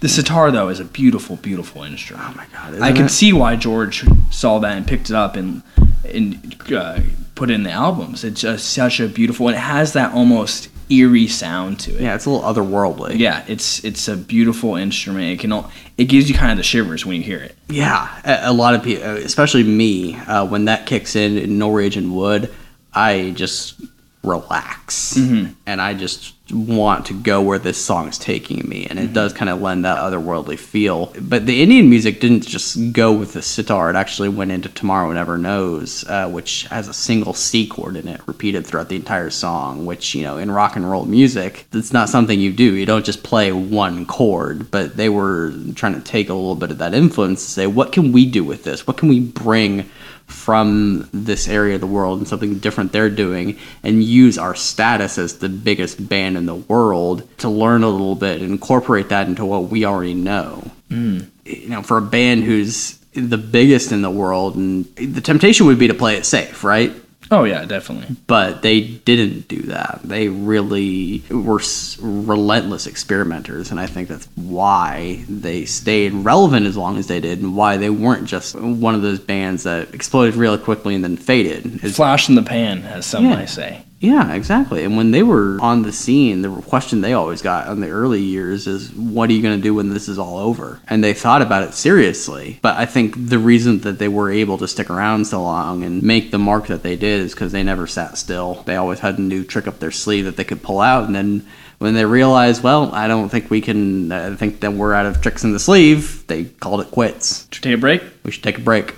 The 0.00 0.10
sitar, 0.10 0.50
though, 0.50 0.68
is 0.68 0.78
a 0.78 0.84
beautiful, 0.84 1.36
beautiful 1.36 1.82
instrument. 1.82 2.26
oh 2.28 2.34
my 2.36 2.46
god! 2.52 2.82
I 2.82 2.92
can 2.92 3.06
it? 3.06 3.08
see 3.08 3.32
why 3.32 3.56
George 3.56 4.04
saw 4.30 4.58
that 4.58 4.76
and 4.76 4.86
picked 4.86 5.08
it 5.08 5.16
up 5.16 5.36
and 5.36 5.62
and 6.04 6.54
uh, 6.70 7.00
put 7.34 7.48
it 7.50 7.54
in 7.54 7.62
the 7.62 7.70
albums. 7.70 8.24
It's 8.24 8.42
just 8.42 8.68
such 8.74 9.00
a 9.00 9.08
beautiful, 9.08 9.48
and 9.48 9.56
it 9.56 9.60
has 9.60 9.94
that 9.94 10.12
almost 10.12 10.68
eerie 10.90 11.26
sound 11.28 11.80
to 11.80 11.94
it. 11.94 12.00
Yeah, 12.02 12.14
it's 12.14 12.26
a 12.26 12.30
little 12.30 12.46
otherworldly. 12.46 13.18
Yeah, 13.18 13.44
it's 13.48 13.84
it's 13.84 14.08
a 14.08 14.16
beautiful 14.16 14.76
instrument. 14.76 15.32
It 15.32 15.40
can 15.40 15.52
al- 15.52 15.70
it 15.98 16.04
gives 16.04 16.28
you 16.28 16.34
kind 16.34 16.50
of 16.50 16.56
the 16.56 16.62
shivers 16.62 17.04
when 17.06 17.16
you 17.16 17.22
hear 17.22 17.38
it. 17.38 17.56
Yeah, 17.68 18.08
a, 18.24 18.50
a 18.50 18.52
lot 18.52 18.74
of 18.74 18.82
people, 18.82 19.04
especially 19.04 19.62
me, 19.64 20.16
uh, 20.16 20.46
when 20.46 20.66
that 20.66 20.86
kicks 20.86 21.16
in 21.16 21.38
in 21.38 21.58
Norwegian 21.58 22.14
Wood, 22.14 22.52
I 22.94 23.32
just 23.36 23.80
relax 24.22 25.14
Mhm. 25.16 25.54
and 25.66 25.80
I 25.80 25.94
just 25.94 26.32
want 26.52 27.06
to 27.06 27.14
go 27.14 27.40
where 27.40 27.58
this 27.58 27.82
song 27.82 28.08
is 28.08 28.18
taking 28.18 28.68
me, 28.68 28.86
and 28.90 28.98
it 28.98 29.14
does 29.14 29.32
kind 29.32 29.48
of 29.48 29.62
lend 29.62 29.84
that 29.86 29.96
otherworldly 29.98 30.58
feel. 30.58 31.10
But 31.18 31.46
the 31.46 31.62
Indian 31.62 31.88
music 31.88 32.20
didn't 32.20 32.46
just 32.46 32.92
go 32.92 33.10
with 33.12 33.32
the 33.32 33.40
sitar; 33.40 33.88
it 33.88 33.96
actually 33.96 34.28
went 34.28 34.52
into 34.52 34.68
"Tomorrow 34.68 35.10
Never 35.12 35.38
Knows," 35.38 36.04
uh, 36.08 36.28
which 36.28 36.66
has 36.70 36.88
a 36.88 36.92
single 36.92 37.32
C 37.32 37.66
chord 37.66 37.96
in 37.96 38.06
it, 38.06 38.20
repeated 38.26 38.66
throughout 38.66 38.90
the 38.90 38.96
entire 38.96 39.30
song. 39.30 39.86
Which 39.86 40.14
you 40.14 40.24
know, 40.24 40.36
in 40.36 40.50
rock 40.50 40.76
and 40.76 40.88
roll 40.90 41.06
music, 41.06 41.66
it's 41.72 41.92
not 41.92 42.10
something 42.10 42.38
you 42.38 42.52
do. 42.52 42.74
You 42.74 42.84
don't 42.86 43.04
just 43.04 43.22
play 43.22 43.50
one 43.50 44.04
chord. 44.04 44.70
But 44.70 44.96
they 44.96 45.08
were 45.08 45.54
trying 45.74 45.94
to 45.94 46.00
take 46.00 46.28
a 46.28 46.34
little 46.34 46.54
bit 46.54 46.70
of 46.70 46.78
that 46.78 46.92
influence 46.94 47.40
and 47.40 47.48
say, 47.50 47.66
what 47.66 47.92
can 47.92 48.12
we 48.12 48.26
do 48.26 48.44
with 48.44 48.64
this? 48.64 48.86
What 48.86 48.98
can 48.98 49.08
we 49.08 49.20
bring? 49.20 49.86
From 50.32 51.08
this 51.12 51.46
area 51.46 51.76
of 51.76 51.80
the 51.80 51.86
world 51.86 52.18
and 52.18 52.26
something 52.26 52.58
different 52.58 52.90
they're 52.90 53.10
doing 53.10 53.58
and 53.82 54.02
use 54.02 54.38
our 54.38 54.54
status 54.54 55.18
as 55.18 55.38
the 55.38 55.48
biggest 55.48 56.08
band 56.08 56.36
in 56.36 56.46
the 56.46 56.54
world 56.54 57.28
to 57.38 57.48
learn 57.48 57.82
a 57.82 57.88
little 57.88 58.14
bit 58.14 58.40
and 58.40 58.50
incorporate 58.50 59.10
that 59.10 59.28
into 59.28 59.44
what 59.44 59.64
we 59.64 59.84
already 59.84 60.14
know. 60.14 60.70
Hmm. 60.88 61.20
You 61.44 61.68
know, 61.68 61.82
for 61.82 61.98
a 61.98 62.02
band 62.02 62.44
who's 62.44 62.98
the 63.14 63.38
biggest 63.38 63.92
in 63.92 64.02
the 64.02 64.10
world, 64.10 64.56
and 64.56 64.84
the 64.96 65.20
temptation 65.20 65.66
would 65.66 65.78
be 65.78 65.88
to 65.88 65.94
play 65.94 66.16
it 66.16 66.24
safe, 66.24 66.64
right? 66.64 66.92
Oh 67.32 67.44
yeah, 67.44 67.64
definitely. 67.64 68.14
But 68.26 68.60
they 68.62 68.82
didn't 68.82 69.48
do 69.48 69.62
that. 69.62 70.00
They 70.04 70.28
really 70.28 71.22
were 71.30 71.60
s- 71.60 71.96
relentless 72.00 72.86
experimenters, 72.86 73.70
and 73.70 73.80
I 73.80 73.86
think 73.86 74.08
that's 74.08 74.28
why 74.36 75.24
they 75.28 75.64
stayed 75.64 76.12
relevant 76.12 76.66
as 76.66 76.76
long 76.76 76.98
as 76.98 77.06
they 77.06 77.20
did, 77.20 77.40
and 77.40 77.56
why 77.56 77.78
they 77.78 77.88
weren't 77.90 78.26
just 78.26 78.54
one 78.54 78.94
of 78.94 79.00
those 79.02 79.18
bands 79.18 79.62
that 79.62 79.94
exploded 79.94 80.34
really 80.36 80.58
quickly 80.58 80.94
and 80.94 81.02
then 81.02 81.16
faded. 81.16 81.66
It's- 81.76 81.96
Flash 81.96 82.28
in 82.28 82.34
the 82.34 82.42
pan, 82.42 82.82
as 82.84 83.06
some 83.06 83.24
Yeah. 83.24 83.36
might 83.36 83.48
say. 83.48 83.82
Yeah, 84.02 84.34
exactly. 84.34 84.82
And 84.82 84.96
when 84.96 85.12
they 85.12 85.22
were 85.22 85.58
on 85.60 85.82
the 85.82 85.92
scene, 85.92 86.42
the 86.42 86.50
question 86.62 87.00
they 87.00 87.12
always 87.12 87.40
got 87.40 87.68
in 87.68 87.80
the 87.80 87.88
early 87.88 88.20
years 88.20 88.66
is, 88.66 88.92
"What 88.92 89.30
are 89.30 89.32
you 89.32 89.40
going 89.40 89.56
to 89.56 89.62
do 89.62 89.74
when 89.74 89.90
this 89.90 90.08
is 90.08 90.18
all 90.18 90.38
over?" 90.38 90.80
And 90.88 91.04
they 91.04 91.14
thought 91.14 91.40
about 91.40 91.62
it 91.62 91.72
seriously. 91.72 92.58
But 92.62 92.76
I 92.76 92.84
think 92.84 93.14
the 93.28 93.38
reason 93.38 93.78
that 93.82 94.00
they 94.00 94.08
were 94.08 94.32
able 94.32 94.58
to 94.58 94.66
stick 94.66 94.90
around 94.90 95.28
so 95.28 95.40
long 95.40 95.84
and 95.84 96.02
make 96.02 96.32
the 96.32 96.38
mark 96.38 96.66
that 96.66 96.82
they 96.82 96.96
did 96.96 97.20
is 97.20 97.32
because 97.32 97.52
they 97.52 97.62
never 97.62 97.86
sat 97.86 98.18
still. 98.18 98.64
They 98.66 98.74
always 98.74 98.98
had 98.98 99.20
a 99.20 99.22
new 99.22 99.44
trick 99.44 99.68
up 99.68 99.78
their 99.78 99.92
sleeve 99.92 100.24
that 100.24 100.36
they 100.36 100.44
could 100.44 100.62
pull 100.62 100.80
out, 100.80 101.04
and 101.04 101.14
then. 101.14 101.46
When 101.78 101.94
they 101.94 102.04
realized, 102.04 102.62
well, 102.62 102.94
I 102.94 103.08
don't 103.08 103.28
think 103.28 103.50
we 103.50 103.60
can. 103.60 104.12
I 104.12 104.36
think 104.36 104.60
that 104.60 104.72
we're 104.72 104.94
out 104.94 105.04
of 105.04 105.20
tricks 105.20 105.42
in 105.42 105.52
the 105.52 105.58
sleeve. 105.58 106.24
They 106.28 106.44
called 106.44 106.80
it 106.80 106.92
quits. 106.92 107.48
Should 107.50 107.64
we 107.64 107.70
take 107.72 107.78
a 107.78 107.80
break? 107.80 108.02
We 108.22 108.30
should 108.30 108.44
take 108.44 108.58
a 108.58 108.60
break. 108.60 108.94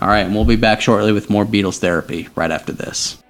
All 0.00 0.08
right, 0.08 0.26
and 0.26 0.34
we'll 0.34 0.44
be 0.44 0.56
back 0.56 0.80
shortly 0.80 1.12
with 1.12 1.30
more 1.30 1.44
Beatles 1.44 1.78
therapy 1.78 2.26
right 2.34 2.50
after 2.50 2.72
this. 2.72 3.22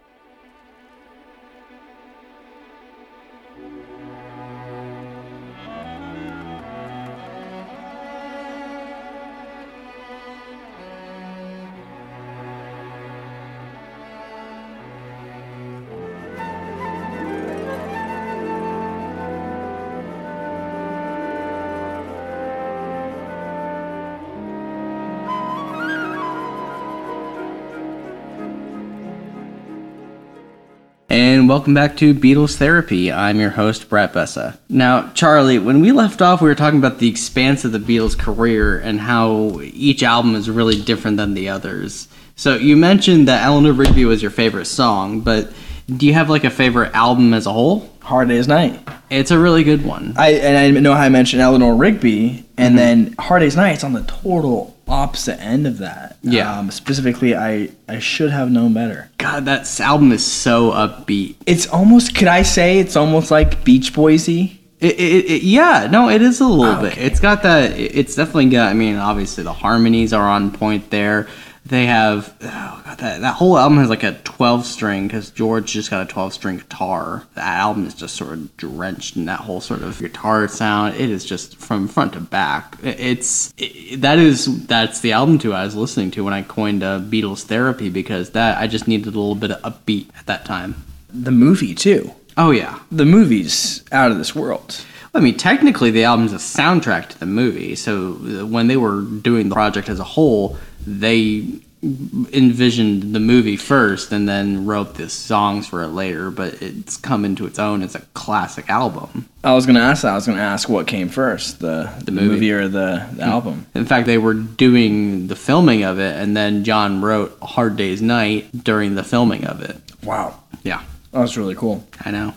Welcome 31.54 31.72
back 31.72 31.96
to 31.96 32.12
Beatles 32.12 32.56
Therapy. 32.56 33.12
I'm 33.12 33.38
your 33.38 33.50
host, 33.50 33.88
Brett 33.88 34.12
Bessa. 34.12 34.58
Now, 34.68 35.12
Charlie, 35.12 35.60
when 35.60 35.80
we 35.80 35.92
left 35.92 36.20
off, 36.20 36.42
we 36.42 36.48
were 36.48 36.56
talking 36.56 36.80
about 36.80 36.98
the 36.98 37.08
expanse 37.08 37.64
of 37.64 37.70
the 37.70 37.78
Beatles' 37.78 38.18
career 38.18 38.80
and 38.80 38.98
how 38.98 39.60
each 39.62 40.02
album 40.02 40.34
is 40.34 40.50
really 40.50 40.82
different 40.82 41.16
than 41.16 41.34
the 41.34 41.50
others. 41.50 42.08
So, 42.34 42.56
you 42.56 42.76
mentioned 42.76 43.28
that 43.28 43.44
Eleanor 43.44 43.72
Rigby 43.72 44.04
was 44.04 44.20
your 44.20 44.32
favorite 44.32 44.64
song, 44.64 45.20
but 45.20 45.52
do 45.86 46.06
you 46.06 46.14
have 46.14 46.28
like 46.28 46.42
a 46.42 46.50
favorite 46.50 46.92
album 46.92 47.32
as 47.32 47.46
a 47.46 47.52
whole? 47.52 47.88
Hard 48.02 48.26
Day's 48.26 48.48
Night. 48.48 48.76
It's 49.08 49.30
a 49.30 49.38
really 49.38 49.62
good 49.62 49.84
one. 49.84 50.14
I 50.16 50.32
and 50.32 50.76
I 50.76 50.80
know 50.80 50.94
how 50.94 51.02
I 51.02 51.08
mentioned 51.08 51.40
Eleanor 51.40 51.76
Rigby, 51.76 52.44
and 52.58 52.70
mm-hmm. 52.70 52.76
then 52.76 53.14
Hard 53.16 53.42
Day's 53.42 53.54
Night. 53.54 53.74
It's 53.74 53.84
on 53.84 53.92
the 53.92 54.02
total 54.02 54.73
opposite 54.88 55.40
end 55.40 55.66
of 55.66 55.78
that. 55.78 56.16
Yeah. 56.22 56.58
Um, 56.58 56.70
specifically, 56.70 57.34
I 57.34 57.70
I 57.88 57.98
should 57.98 58.30
have 58.30 58.50
known 58.50 58.74
better. 58.74 59.10
God, 59.18 59.44
that 59.46 59.80
album 59.80 60.12
is 60.12 60.24
so 60.24 60.70
upbeat. 60.72 61.36
It's 61.46 61.66
almost. 61.66 62.14
Could 62.14 62.28
I 62.28 62.42
say 62.42 62.78
it's 62.78 62.96
almost 62.96 63.30
like 63.30 63.64
Beach 63.64 63.92
Boysy? 63.92 64.58
It, 64.80 65.00
it, 65.00 65.24
it, 65.30 65.42
yeah, 65.42 65.88
no, 65.90 66.10
it 66.10 66.20
is 66.20 66.40
a 66.40 66.46
little 66.46 66.82
bit. 66.82 66.92
Okay. 66.92 67.06
It's 67.06 67.18
got 67.20 67.42
that. 67.44 67.72
It's 67.72 68.14
definitely 68.16 68.50
got. 68.50 68.68
I 68.68 68.74
mean, 68.74 68.96
obviously 68.96 69.42
the 69.42 69.52
harmonies 69.52 70.12
are 70.12 70.28
on 70.28 70.50
point 70.50 70.90
there. 70.90 71.28
They 71.66 71.86
have 71.86 72.36
oh 72.42 72.82
God, 72.84 72.98
that 72.98 73.22
that 73.22 73.34
whole 73.34 73.56
album 73.56 73.78
has 73.78 73.88
like 73.88 74.02
a 74.02 74.12
twelve 74.24 74.66
string 74.66 75.06
because 75.06 75.30
George 75.30 75.72
just 75.72 75.90
got 75.90 76.06
a 76.06 76.10
twelve 76.10 76.34
string 76.34 76.58
guitar. 76.58 77.24
That 77.34 77.58
album 77.58 77.86
is 77.86 77.94
just 77.94 78.16
sort 78.16 78.32
of 78.34 78.54
drenched 78.58 79.16
in 79.16 79.24
that 79.26 79.40
whole 79.40 79.62
sort 79.62 79.82
of 79.82 79.98
guitar 79.98 80.46
sound. 80.48 80.96
It 80.96 81.08
is 81.08 81.24
just 81.24 81.56
from 81.56 81.88
front 81.88 82.12
to 82.12 82.20
back. 82.20 82.76
It's 82.82 83.54
it, 83.56 84.02
that 84.02 84.18
is 84.18 84.66
that's 84.66 85.00
the 85.00 85.12
album 85.12 85.38
too 85.38 85.54
I 85.54 85.64
was 85.64 85.74
listening 85.74 86.10
to 86.12 86.24
when 86.24 86.34
I 86.34 86.42
coined 86.42 86.82
uh, 86.82 87.00
Beatles 87.00 87.44
therapy 87.44 87.88
because 87.88 88.30
that 88.30 88.58
I 88.58 88.66
just 88.66 88.86
needed 88.86 89.06
a 89.06 89.18
little 89.18 89.34
bit 89.34 89.52
of 89.52 89.62
upbeat 89.62 90.08
at 90.18 90.26
that 90.26 90.44
time. 90.44 90.84
The 91.08 91.30
movie 91.30 91.74
too. 91.74 92.12
Oh 92.36 92.50
yeah, 92.50 92.80
The 92.90 93.06
movie's 93.06 93.84
out 93.92 94.10
of 94.10 94.18
this 94.18 94.34
world. 94.34 94.84
I 95.16 95.20
mean, 95.20 95.36
technically, 95.36 95.92
the 95.92 96.02
album's 96.02 96.32
a 96.32 96.36
soundtrack 96.36 97.08
to 97.10 97.18
the 97.20 97.26
movie. 97.26 97.76
So 97.76 98.14
uh, 98.14 98.46
when 98.46 98.66
they 98.66 98.76
were 98.76 99.02
doing 99.02 99.48
the 99.48 99.54
project 99.54 99.88
as 99.88 100.00
a 100.00 100.04
whole, 100.04 100.58
they 100.86 101.44
envisioned 101.82 103.14
the 103.14 103.20
movie 103.20 103.56
first 103.56 104.10
and 104.10 104.26
then 104.28 104.64
wrote 104.64 104.94
the 104.94 105.08
songs 105.08 105.66
for 105.66 105.82
it 105.82 105.88
later. 105.88 106.30
But 106.30 106.62
it's 106.62 106.96
come 106.96 107.24
into 107.24 107.46
its 107.46 107.58
own 107.58 107.82
as 107.82 107.94
a 107.94 108.00
classic 108.14 108.68
album. 108.70 109.28
I 109.42 109.52
was 109.52 109.66
gonna 109.66 109.80
ask 109.80 110.02
that. 110.02 110.12
I 110.12 110.14
was 110.14 110.26
gonna 110.26 110.40
ask 110.40 110.68
what 110.68 110.86
came 110.86 111.08
first, 111.08 111.60
the 111.60 111.92
the, 112.04 112.12
movie. 112.12 112.28
movie. 112.28 112.52
or 112.52 112.68
the, 112.68 113.06
the 113.12 113.22
album. 113.22 113.66
In 113.74 113.84
fact, 113.84 114.06
they 114.06 114.18
were 114.18 114.34
doing 114.34 115.26
the 115.26 115.36
filming 115.36 115.84
of 115.84 115.98
it, 115.98 116.16
and 116.16 116.36
then 116.36 116.64
John 116.64 117.02
wrote 117.02 117.36
Hard 117.42 117.76
Day's 117.76 118.00
Night" 118.00 118.64
during 118.64 118.94
the 118.94 119.04
filming 119.04 119.44
of 119.44 119.60
it. 119.62 119.76
Wow, 120.02 120.40
Yeah, 120.62 120.82
that 121.12 121.20
was 121.20 121.36
really 121.36 121.54
cool. 121.54 121.86
I 122.04 122.10
know. 122.10 122.34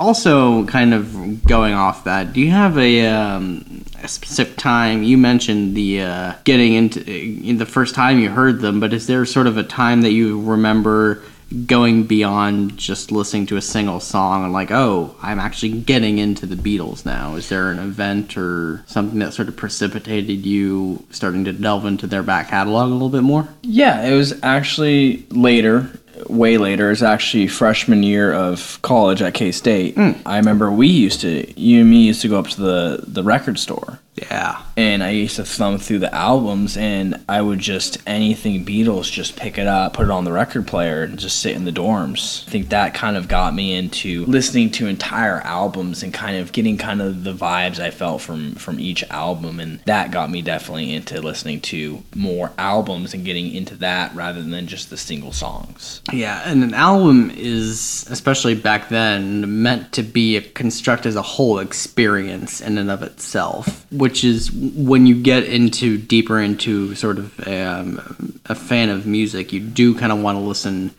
Also, 0.00 0.64
kind 0.64 0.94
of 0.94 1.44
going 1.44 1.74
off 1.74 2.04
that, 2.04 2.32
do 2.32 2.40
you 2.40 2.50
have 2.50 2.78
a, 2.78 3.06
um, 3.06 3.84
a 4.02 4.08
specific 4.08 4.56
time? 4.56 5.02
You 5.02 5.18
mentioned 5.18 5.76
the 5.76 6.00
uh, 6.00 6.34
getting 6.44 6.72
into 6.72 7.04
in 7.06 7.58
the 7.58 7.66
first 7.66 7.94
time 7.94 8.18
you 8.18 8.30
heard 8.30 8.60
them, 8.60 8.80
but 8.80 8.94
is 8.94 9.06
there 9.06 9.26
sort 9.26 9.46
of 9.46 9.58
a 9.58 9.62
time 9.62 10.00
that 10.00 10.12
you 10.12 10.40
remember 10.40 11.22
going 11.66 12.04
beyond 12.04 12.78
just 12.78 13.12
listening 13.12 13.44
to 13.44 13.58
a 13.58 13.62
single 13.62 14.00
song 14.00 14.44
and 14.44 14.54
like, 14.54 14.70
oh, 14.70 15.14
I'm 15.20 15.38
actually 15.38 15.80
getting 15.80 16.16
into 16.16 16.46
the 16.46 16.56
Beatles 16.56 17.04
now? 17.04 17.34
Is 17.34 17.50
there 17.50 17.70
an 17.70 17.78
event 17.78 18.38
or 18.38 18.82
something 18.86 19.18
that 19.18 19.34
sort 19.34 19.48
of 19.48 19.56
precipitated 19.56 20.46
you 20.46 21.04
starting 21.10 21.44
to 21.44 21.52
delve 21.52 21.84
into 21.84 22.06
their 22.06 22.22
back 22.22 22.48
catalog 22.48 22.88
a 22.88 22.92
little 22.92 23.10
bit 23.10 23.22
more? 23.22 23.48
Yeah, 23.62 24.02
it 24.06 24.14
was 24.14 24.42
actually 24.42 25.26
later, 25.28 25.90
way 26.28 26.58
later. 26.58 26.88
Was 26.88 27.02
actually 27.02 27.46
freshman 27.46 28.02
year 28.02 28.32
of 28.32 28.78
college 28.82 29.22
at 29.22 29.34
K 29.34 29.52
State. 29.52 29.94
Hmm. 29.94 30.12
I 30.26 30.36
remember 30.38 30.70
we 30.70 30.88
used 30.88 31.20
to, 31.22 31.60
you 31.60 31.80
and 31.80 31.90
me 31.90 32.06
used 32.06 32.22
to 32.22 32.28
go 32.28 32.38
up 32.38 32.48
to 32.48 32.60
the, 32.60 33.04
the 33.06 33.22
record 33.22 33.58
store. 33.58 34.00
Yeah. 34.30 34.62
and 34.76 35.02
I 35.02 35.10
used 35.10 35.36
to 35.36 35.44
thumb 35.44 35.78
through 35.78 36.00
the 36.00 36.14
albums, 36.14 36.76
and 36.76 37.22
I 37.28 37.40
would 37.42 37.58
just 37.58 37.98
anything 38.06 38.64
Beatles, 38.64 39.10
just 39.10 39.36
pick 39.36 39.58
it 39.58 39.66
up, 39.66 39.94
put 39.94 40.04
it 40.04 40.10
on 40.10 40.24
the 40.24 40.32
record 40.32 40.66
player, 40.66 41.02
and 41.04 41.18
just 41.18 41.40
sit 41.40 41.54
in 41.56 41.64
the 41.64 41.72
dorms. 41.72 42.46
I 42.46 42.50
think 42.50 42.68
that 42.70 42.94
kind 42.94 43.16
of 43.16 43.28
got 43.28 43.54
me 43.54 43.74
into 43.74 44.24
listening 44.26 44.70
to 44.72 44.86
entire 44.86 45.40
albums 45.40 46.02
and 46.02 46.12
kind 46.12 46.36
of 46.36 46.52
getting 46.52 46.76
kind 46.76 47.00
of 47.00 47.24
the 47.24 47.32
vibes 47.32 47.78
I 47.78 47.90
felt 47.90 48.22
from 48.22 48.54
from 48.54 48.80
each 48.80 49.02
album, 49.10 49.60
and 49.60 49.80
that 49.86 50.10
got 50.10 50.30
me 50.30 50.42
definitely 50.42 50.94
into 50.94 51.20
listening 51.20 51.60
to 51.62 52.02
more 52.14 52.52
albums 52.58 53.14
and 53.14 53.24
getting 53.24 53.54
into 53.54 53.76
that 53.76 54.14
rather 54.14 54.42
than 54.42 54.66
just 54.66 54.90
the 54.90 54.96
single 54.96 55.32
songs. 55.32 56.02
Yeah, 56.12 56.42
and 56.44 56.62
an 56.62 56.74
album 56.74 57.30
is, 57.34 58.06
especially 58.10 58.54
back 58.54 58.88
then, 58.88 59.62
meant 59.62 59.92
to 59.92 60.02
be 60.02 60.36
a, 60.36 60.40
construct 60.40 61.06
as 61.06 61.16
a 61.16 61.22
whole 61.22 61.58
experience 61.58 62.60
in 62.60 62.78
and 62.78 62.90
of 62.90 63.02
itself, 63.02 63.86
which 63.90 64.09
is 64.24 64.50
when 64.52 65.06
you 65.06 65.20
get 65.20 65.44
into 65.44 65.98
deeper 65.98 66.40
into 66.40 66.94
sort 66.94 67.18
of 67.18 67.48
um, 67.48 68.40
a 68.46 68.54
fan 68.54 68.88
of 68.88 69.06
music, 69.06 69.52
you 69.52 69.60
do 69.60 69.94
kind 69.94 70.12
of 70.12 70.20
want 70.20 70.36
to 70.36 70.40
listen. 70.40 70.94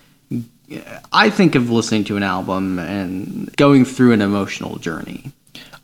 I 1.11 1.29
think 1.29 1.55
of 1.55 1.69
listening 1.69 2.05
to 2.05 2.17
an 2.17 2.23
album 2.23 2.79
and 2.79 3.55
going 3.57 3.85
through 3.85 4.13
an 4.13 4.21
emotional 4.21 4.77
journey. 4.77 5.31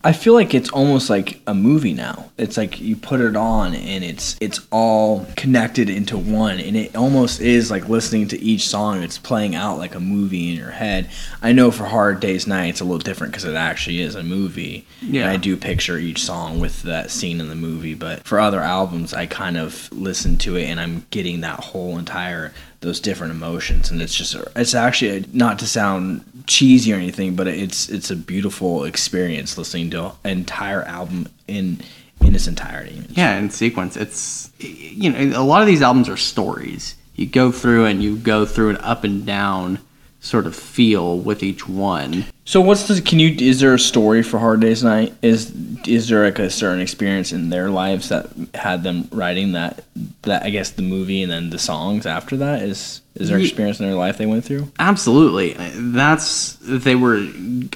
I 0.04 0.14
feel 0.14 0.34
like 0.34 0.54
it's 0.54 0.70
almost 0.70 1.10
like 1.10 1.42
a 1.48 1.54
movie 1.54 1.94
now. 1.94 2.30
It's 2.38 2.56
like 2.56 2.80
you 2.80 2.96
put 2.96 3.20
it 3.20 3.36
on 3.36 3.74
and 3.74 4.04
it's 4.04 4.38
it's 4.40 4.60
all 4.72 5.26
connected 5.36 5.90
into 5.90 6.18
one 6.18 6.60
and 6.60 6.78
it 6.78 6.96
almost 6.96 7.42
is 7.42 7.72
like 7.72 7.90
listening 7.90 8.28
to 8.30 8.40
each 8.40 8.68
song 8.68 9.02
it's 9.02 9.18
playing 9.18 9.56
out 9.56 9.80
like 9.80 9.96
a 9.96 10.00
movie 10.00 10.52
in 10.52 10.56
your 10.56 10.72
head. 10.72 11.10
I 11.42 11.52
know 11.52 11.72
for 11.72 11.86
Hard 11.86 12.20
Days 12.20 12.46
Night 12.46 12.68
it's 12.68 12.80
a 12.80 12.86
little 12.86 13.00
different 13.00 13.34
cuz 13.34 13.44
it 13.44 13.56
actually 13.56 14.02
is 14.02 14.16
a 14.16 14.24
movie. 14.24 14.86
Yeah. 15.02 15.24
And 15.24 15.32
I 15.32 15.38
do 15.38 15.58
picture 15.58 15.98
each 15.98 16.24
song 16.24 16.60
with 16.60 16.84
that 16.84 17.10
scene 17.10 17.42
in 17.42 17.50
the 17.50 17.56
movie, 17.56 17.96
but 17.96 18.24
for 18.26 18.40
other 18.40 18.62
albums 18.62 19.14
I 19.14 19.26
kind 19.26 19.58
of 19.58 19.90
listen 19.92 20.38
to 20.40 20.56
it 20.56 20.66
and 20.66 20.80
I'm 20.80 21.06
getting 21.10 21.42
that 21.42 21.60
whole 21.60 21.98
entire 21.98 22.54
those 22.82 23.00
different 23.00 23.32
emotions 23.32 23.90
and 23.90 24.02
it's 24.02 24.13
just 24.13 24.36
it's 24.56 24.76
actually 24.76 25.26
not 25.34 25.58
to 25.60 25.66
sound 25.66 26.24
cheesy 26.46 26.94
or 26.94 26.96
anything 26.96 27.36
but 27.36 27.48
it's 27.48 27.90
it's 27.90 28.12
a 28.12 28.16
beautiful 28.16 28.84
experience 28.84 29.58
listening 29.58 29.90
to 29.90 30.06
an 30.24 30.32
entire 30.32 30.84
album 30.84 31.28
in 31.48 31.80
in 32.22 32.34
its 32.36 32.48
entirety 32.48 33.02
Yeah, 33.12 33.38
in 33.38 33.50
sequence. 33.50 33.96
It's 33.98 34.50
you 34.60 35.12
know 35.12 35.40
a 35.40 35.44
lot 35.44 35.62
of 35.62 35.68
these 35.68 35.82
albums 35.82 36.10
are 36.10 36.18
stories. 36.18 36.96
You 37.16 37.26
go 37.26 37.52
through 37.52 37.86
and 37.86 38.02
you 38.04 38.16
go 38.18 38.46
through 38.46 38.72
an 38.72 38.78
up 38.78 39.04
and 39.04 39.26
down 39.26 39.80
sort 40.20 40.46
of 40.48 40.56
feel 40.56 41.18
with 41.20 41.44
each 41.44 41.68
one. 41.68 42.26
So 42.48 42.62
what's 42.62 42.88
the 42.88 43.02
can 43.02 43.20
you 43.20 43.36
is 43.38 43.60
there 43.60 43.74
a 43.74 43.80
story 43.80 44.24
for 44.24 44.40
hard 44.40 44.62
days 44.62 44.82
night? 44.82 45.14
Is 45.22 45.52
is 45.86 46.08
there 46.08 46.24
like 46.24 46.40
a 46.40 46.50
certain 46.50 46.80
experience 46.80 47.34
in 47.34 47.50
their 47.50 47.70
lives 47.70 48.08
that 48.08 48.30
had 48.54 48.84
them 48.84 49.10
writing 49.12 49.52
that 49.52 49.84
that 50.22 50.44
i 50.44 50.50
guess 50.50 50.70
the 50.70 50.82
movie 50.82 51.22
and 51.22 51.30
then 51.30 51.50
the 51.50 51.60
songs 51.60 52.06
after 52.06 52.38
that? 52.38 52.62
Is 52.62 53.02
is 53.20 53.30
there 53.30 53.40
Ye- 53.40 53.46
experience 53.46 53.80
in 53.80 53.86
their 53.86 53.96
life 53.96 54.18
they 54.18 54.26
went 54.26 54.46
through 54.46 54.72
Absolutely, 54.80 55.56
that's 55.76 56.58
they 56.62 56.96
were 56.96 57.26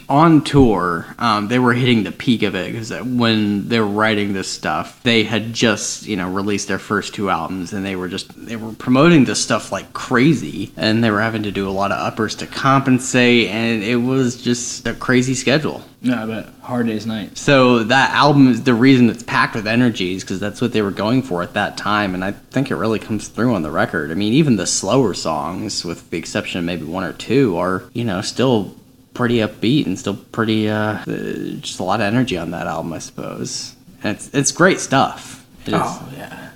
on 0.10 0.44
tour. 0.44 1.06
Um, 1.18 1.48
they 1.48 1.60
were 1.60 1.74
hitting 1.74 2.04
the 2.04 2.12
peak 2.12 2.44
of 2.44 2.56
it 2.56 2.72
because 2.72 2.92
when 2.92 3.70
they 3.70 3.80
were 3.80 3.88
writing 3.88 4.34
this 4.34 4.50
stuff, 4.50 5.02
they 5.04 5.24
had 5.24 5.54
just 5.54 6.06
you 6.06 6.16
know 6.16 6.30
released 6.30 6.68
their 6.68 6.80
first 6.80 7.14
two 7.14 7.30
albums, 7.30 7.74
and 7.74 7.86
they 7.86 7.96
were 7.96 8.08
just 8.08 8.30
they 8.46 8.56
were 8.56 8.74
promoting 8.74 9.26
this 9.26 9.42
stuff 9.42 9.72
like 9.72 9.94
crazy, 9.94 10.72
and 10.78 11.04
they 11.04 11.12
were 11.12 11.22
having 11.22 11.44
to 11.44 11.52
do 11.52 11.70
a 11.70 11.72
lot 11.72 11.92
of 11.92 12.00
uppers 12.00 12.36
to 12.36 12.48
compensate, 12.48 13.48
and 13.50 13.84
it 13.84 13.98
was 13.98 14.42
just 14.42 14.86
a 14.88 14.94
crazy 14.94 15.34
schedule. 15.34 15.84
No 16.04 16.26
but 16.26 16.50
hard 16.66 16.88
days 16.88 17.06
night 17.06 17.38
So 17.38 17.84
that 17.84 18.12
album 18.12 18.48
is 18.48 18.64
the 18.64 18.74
reason 18.74 19.10
it's 19.10 19.24
packed 19.24 19.56
with 19.56 19.68
energies 19.68 20.24
because 20.24 20.40
that's 20.40 20.60
what 20.62 20.74
they 20.74 20.82
were 20.82 20.92
going 20.92 21.22
for 21.22 21.44
at 21.44 21.54
that 21.54 21.78
time, 21.78 22.14
and 22.16 22.24
I 22.24 22.32
think 22.32 22.72
it 22.72 22.76
really 22.76 23.00
comes 23.00 23.28
through 23.28 23.54
on 23.54 23.62
the 23.62 23.72
record. 23.72 24.12
I 24.12 24.16
mean, 24.16 24.34
even 24.34 24.56
the 24.56 24.66
slower 24.68 25.14
songs, 25.14 25.86
with 25.86 26.10
the 26.10 26.18
exception 26.18 26.60
of 26.60 26.66
maybe 26.66 26.86
one 26.86 27.04
or 27.04 27.14
two, 27.14 27.56
are 27.58 27.84
you 27.94 28.04
know 28.04 28.22
still 28.22 28.76
pretty 29.14 29.38
upbeat 29.38 29.86
and 29.86 30.00
still 30.00 30.16
pretty 30.16 30.70
uh, 30.70 31.04
just 31.06 31.80
a 31.80 31.84
lot 31.84 32.00
of 32.02 32.06
energy 32.08 32.38
on 32.38 32.52
that 32.52 32.66
album, 32.66 32.94
I 32.94 33.00
suppose. 33.00 33.76
And 34.04 34.16
it's 34.16 34.30
it's 34.34 34.52
great 34.52 34.80
stuff. 34.80 35.46
It 35.66 35.74
is. 35.74 35.82
oh 35.84 36.10
yeah 36.18 36.50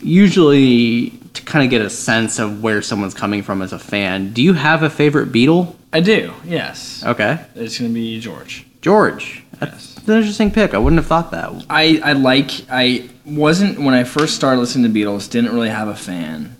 Usually, 0.00 1.10
to 1.32 1.42
kind 1.44 1.64
of 1.64 1.70
get 1.70 1.80
a 1.80 1.88
sense 1.88 2.38
of 2.38 2.62
where 2.62 2.82
someone's 2.82 3.14
coming 3.14 3.42
from 3.42 3.62
as 3.62 3.72
a 3.72 3.78
fan, 3.78 4.34
do 4.34 4.42
you 4.42 4.52
have 4.52 4.82
a 4.82 4.90
favorite 4.90 5.32
Beatle? 5.32 5.74
i 5.94 6.00
do 6.00 6.32
yes 6.44 7.02
Okay, 7.06 7.38
it's 7.54 7.78
gonna 7.78 7.90
be 7.92 8.20
george 8.20 8.66
George. 8.84 9.42
That's 9.60 9.96
an 10.06 10.18
interesting 10.18 10.50
pick. 10.50 10.74
I 10.74 10.78
wouldn't 10.78 10.98
have 10.98 11.06
thought 11.06 11.30
that. 11.30 11.64
I, 11.70 11.98
I 12.04 12.12
like 12.12 12.50
I 12.70 13.08
wasn't 13.24 13.80
when 13.80 13.94
I 13.94 14.04
first 14.04 14.36
started 14.36 14.60
listening 14.60 14.92
to 14.92 14.98
Beatles 14.98 15.30
didn't 15.30 15.54
really 15.54 15.70
have 15.70 15.88
a 15.88 15.96
fan 15.96 16.54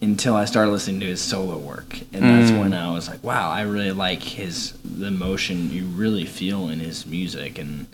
until 0.00 0.34
I 0.34 0.46
started 0.46 0.70
listening 0.70 1.00
to 1.00 1.06
his 1.06 1.20
solo 1.20 1.58
work 1.58 2.00
and 2.14 2.24
that's 2.24 2.50
mm. 2.50 2.60
when 2.60 2.72
I 2.72 2.90
was 2.90 3.06
like 3.06 3.22
wow 3.22 3.50
I 3.50 3.62
really 3.62 3.92
like 3.92 4.22
his 4.22 4.72
the 4.82 5.08
emotion 5.08 5.70
you 5.70 5.84
really 5.84 6.24
feel 6.24 6.70
in 6.70 6.80
his 6.80 7.04
music 7.04 7.58
and 7.58 7.86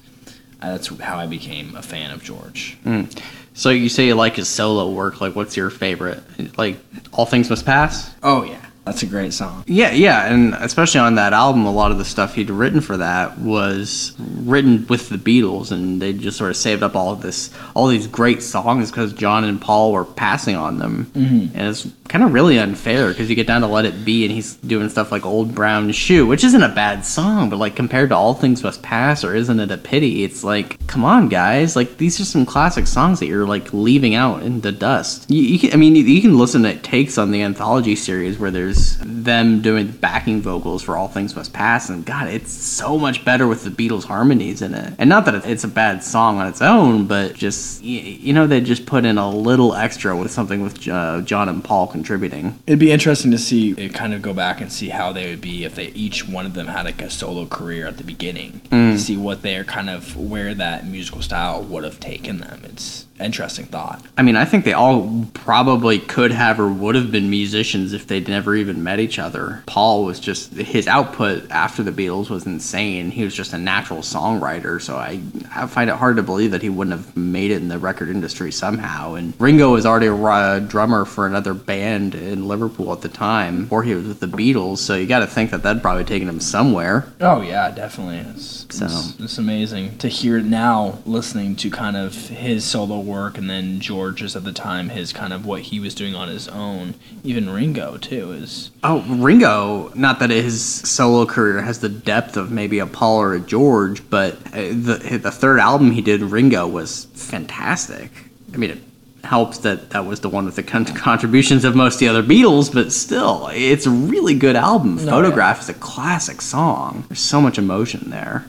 that's 0.61 0.87
how 1.01 1.19
I 1.19 1.27
became 1.27 1.75
a 1.75 1.83
fan 1.83 2.13
of 2.13 2.23
George. 2.23 2.79
Mm. 2.85 3.21
So 3.55 3.71
you 3.71 3.89
say 3.89 4.07
you 4.07 4.15
like 4.15 4.37
his 4.37 4.49
solo 4.49 4.91
work. 4.91 5.21
Like, 5.21 5.35
what's 5.35 5.57
your 5.57 5.71
favorite? 5.71 6.23
Like, 6.59 6.79
All 7.13 7.27
Things 7.27 7.51
Must 7.51 7.65
Pass. 7.65 8.15
Oh 8.23 8.43
yeah, 8.43 8.65
that's 8.87 9.03
a 9.03 9.07
great 9.07 9.35
song. 9.35 9.65
Yeah, 9.67 9.91
yeah, 9.91 10.33
and 10.33 10.55
especially 10.55 11.01
on 11.01 11.17
that 11.17 11.33
album, 11.33 11.67
a 11.67 11.73
lot 11.73 11.91
of 11.91 11.99
the 11.99 12.05
stuff 12.05 12.37
he'd 12.37 12.51
written 12.51 12.81
for 12.81 12.97
that 12.97 13.37
was 13.37 14.15
written 14.19 14.87
with 14.87 15.09
the 15.09 15.17
Beatles, 15.17 15.73
and 15.73 16.01
they 16.01 16.13
just 16.13 16.39
sort 16.39 16.51
of 16.51 16.57
saved 16.57 16.85
up 16.85 16.95
all 16.95 17.13
of 17.13 17.21
this, 17.21 17.53
all 17.75 17.89
these 17.89 18.07
great 18.07 18.45
songs 18.45 18.93
because 18.93 19.13
John 19.13 19.43
and 19.43 19.61
Paul 19.61 19.93
were 19.93 20.05
passing 20.05 20.55
on 20.55 20.79
them, 20.79 21.07
mm-hmm. 21.07 21.59
and 21.59 21.69
it's 21.69 21.89
kind 22.09 22.25
of 22.25 22.33
really 22.33 22.59
unfair 22.59 23.09
because 23.09 23.29
you 23.29 23.37
get 23.37 23.47
down 23.47 23.61
to 23.63 23.67
Let 23.67 23.85
It 23.85 24.05
Be, 24.05 24.25
and 24.25 24.33
he's 24.33 24.55
doing 24.57 24.89
stuff 24.89 25.13
like 25.13 25.25
Old 25.27 25.55
Brown 25.55 25.91
Shoe, 25.93 26.27
which 26.27 26.45
isn't 26.45 26.63
a 26.63 26.69
bad 26.69 27.05
song, 27.05 27.51
but 27.51 27.59
like 27.59 27.77
compared 27.77 28.11
to 28.11 28.17
All 28.17 28.35
Things 28.35 28.63
Must 28.63 28.83
Pass 28.83 29.25
or 29.25 29.35
Isn't 29.35 29.61
It 29.61 29.71
a 29.71 29.77
Pity, 29.77 30.25
it's 30.25 30.45
like, 30.45 30.85
come 30.87 31.05
on, 31.05 31.29
guys, 31.29 31.77
like 31.77 31.97
these 31.99 32.21
are 32.21 32.25
some 32.25 32.47
classic 32.47 32.87
songs 32.87 33.21
that 33.21 33.27
you're 33.27 33.47
like 33.47 33.73
leaving 33.73 34.15
out 34.15 34.43
in 34.43 34.61
the 34.61 34.73
dust. 34.73 35.31
You, 35.31 35.43
you 35.43 35.59
can, 35.59 35.73
I 35.73 35.77
mean, 35.77 35.95
you, 35.97 36.05
you 36.05 36.21
can 36.21 36.39
listen 36.39 36.63
to 36.63 36.77
takes 36.77 37.19
on 37.19 37.31
the 37.31 37.43
anthology 37.43 37.97
series 37.97 38.39
where 38.39 38.51
there's 38.51 38.97
them 38.99 39.61
doing 39.63 39.89
backing 39.89 40.41
vocals 40.41 40.83
for 40.83 40.97
All 40.97 41.09
Things 41.09 41.35
Must 41.35 41.53
Pass, 41.53 41.89
and 41.89 42.05
God, 42.05 42.29
it's 42.29 42.53
so 42.53 42.99
much 42.99 43.25
better 43.25 43.47
with 43.47 43.65
the 43.65 43.71
Beatles 43.71 44.05
harmonies 44.05 44.63
in 44.63 44.75
it. 44.75 44.95
And 44.99 45.09
not 45.09 45.25
that 45.27 45.47
it's 45.47 45.65
a 45.65 45.69
bad 45.69 46.03
song 46.03 46.39
on 46.39 46.47
its 46.47 46.63
own, 46.63 47.07
but 47.07 47.35
just 47.35 47.83
y- 47.83 47.89
you 48.21 48.33
know 48.33 48.47
they 48.47 48.61
just 48.61 48.87
put 48.87 49.05
in 49.05 49.19
a 49.19 49.29
little 49.31 49.75
extra 49.75 50.17
with 50.17 50.31
something 50.31 50.63
with 50.63 50.87
uh, 50.89 51.21
John 51.23 51.49
and 51.49 51.63
Paul 51.63 51.87
contributing. 51.97 52.59
It'd 52.67 52.79
be 52.79 52.93
interesting 52.93 53.31
to 53.31 53.39
see 53.39 53.71
it 53.73 53.95
kind 53.95 54.13
of 54.13 54.21
go 54.21 54.35
back 54.35 54.61
and 54.61 54.71
see 54.71 54.91
how 54.91 55.13
they 55.13 55.31
would 55.31 55.41
be 55.41 55.65
if 55.65 55.75
they 55.77 55.87
each 55.87 56.29
one 56.29 56.45
of 56.45 56.53
them 56.53 56.67
had 56.67 56.85
like 56.85 57.01
a 57.01 57.09
solo 57.09 57.47
career 57.47 57.87
at 57.87 57.97
the 57.97 58.05
beginning. 58.05 58.61
Mm. 58.71 58.99
See 58.99 59.17
what 59.17 59.41
they're 59.41 59.65
kind 59.65 59.89
of 59.89 60.15
where 60.15 60.55
that 60.55 60.87
musical 60.87 61.23
style 61.23 61.63
would 61.63 61.85
have 61.85 61.99
taken 61.99 62.39
them. 62.39 62.61
It's 62.65 63.06
interesting 63.21 63.67
thought. 63.67 64.03
I 64.19 64.23
mean, 64.23 64.37
I 64.37 64.45
think 64.45 64.65
they 64.65 64.73
all 64.73 65.27
probably 65.35 65.99
could 65.99 66.33
have 66.33 66.59
or 66.61 66.69
would 66.69 66.95
have 66.95 67.11
been 67.11 67.31
musicians 67.31 67.93
if 67.93 68.07
they'd 68.07 68.29
never 68.29 68.55
even 68.55 68.83
met 68.83 69.01
each 69.01 69.19
other. 69.19 69.63
Paul 69.67 70.05
was 70.05 70.21
just 70.21 70.53
his 70.55 70.87
output 70.87 71.51
after 71.51 71.83
the 71.83 71.93
Beatles 71.93 72.29
was 72.31 72.47
insane. 72.47 73.11
He 73.11 73.25
was 73.25 73.35
just 73.35 73.53
a 73.53 73.59
natural 73.59 74.01
songwriter, 74.01 74.81
so 74.81 74.97
I, 74.97 75.21
I 75.55 75.67
find 75.67 75.91
it 75.91 75.97
hard 75.97 76.17
to 76.17 76.23
believe 76.23 76.51
that 76.53 76.63
he 76.63 76.69
wouldn't 76.69 76.97
have 76.97 77.17
made 77.17 77.51
it 77.51 77.57
in 77.63 77.69
the 77.69 77.79
record 77.79 78.09
industry 78.09 78.53
somehow. 78.53 79.15
And 79.15 79.35
Ringo 79.41 79.73
was 79.73 79.87
already 79.87 80.07
a 80.09 80.61
drummer 80.61 81.05
for 81.05 81.27
another 81.27 81.55
band 81.55 82.15
in 82.15 82.47
Liverpool 82.49 82.93
at 82.93 83.01
the 83.03 83.09
time, 83.09 83.63
before 83.63 83.83
he 83.83 83.95
was 83.95 84.07
with 84.07 84.21
the 84.21 84.27
Beatles. 84.27 84.79
So 84.79 84.95
you 84.95 85.07
got 85.07 85.21
to 85.21 85.27
think 85.27 85.51
that 85.51 85.63
that'd 85.63 85.83
probably 85.83 86.05
taken 86.05 86.29
him 86.29 86.41
somewhere. 86.41 87.07
Oh 87.21 87.41
yeah, 87.41 87.71
definitely. 87.71 88.19
It's, 88.19 88.67
So- 88.77 88.87
it's, 88.87 89.21
it's 89.21 89.39
amazing 89.39 89.99
to 89.99 90.09
hear 90.09 90.41
now, 90.41 90.99
listening 91.07 91.57
to 91.57 91.71
kind 91.71 91.97
of 91.97 92.15
his 92.15 92.65
solo 92.65 93.01
work, 93.07 93.39
and 93.39 93.49
then 93.49 93.81
George's 93.81 94.37
at 94.37 94.45
the 94.45 94.53
time, 94.53 94.91
his 94.91 95.13
kind 95.13 95.33
of 95.33 95.47
what 95.47 95.63
he 95.63 95.81
was 95.81 95.95
doing 95.95 96.15
on 96.15 96.29
his 96.29 96.49
own. 96.49 96.95
Even 97.25 97.49
Ringo 97.49 97.97
too 97.97 98.33
is. 98.33 98.71
Oh, 98.83 99.01
Ringo, 99.03 99.93
not 99.95 100.19
that 100.19 100.31
his 100.31 100.63
solo 100.63 101.25
career 101.25 101.63
has 101.63 101.79
the 101.79 101.89
depth 101.89 102.37
of 102.37 102.51
maybe 102.51 102.79
a 102.81 102.87
Paul 102.87 103.19
or 103.23 103.35
a 103.35 103.41
George, 103.41 104.09
but 104.11 104.35
uh, 104.49 104.69
the, 104.73 105.21
the 105.23 105.31
third 105.31 105.61
album 105.61 105.93
he 105.93 106.03
did, 106.03 106.21
Ringo, 106.21 106.67
was 106.67 107.07
fantastic. 107.15 108.11
I 108.53 108.57
mean, 108.57 108.71
it 108.71 108.79
helps 109.25 109.59
that 109.59 109.91
that 109.91 110.07
was 110.07 110.21
the 110.21 110.29
one 110.29 110.45
with 110.45 110.57
the 110.57 110.63
con- 110.63 110.85
contributions 110.85 111.65
of 111.65 111.75
most 111.75 111.95
of 111.95 112.01
the 112.01 112.09
other 112.09 112.23
Beatles, 112.23 112.73
but 112.73 112.93
still, 112.93 113.49
it's 113.53 113.87
a 113.87 113.91
really 113.91 114.35
good 114.35 114.57
album. 114.57 114.99
yeah. 114.99 115.07
Photograph 115.07 115.61
is 115.61 115.69
a 115.69 115.75
classic 115.75 116.41
song. 116.41 117.05
There's 117.09 117.21
so 117.21 117.41
much 117.41 117.59
emotion 117.59 118.11
there. 118.11 118.49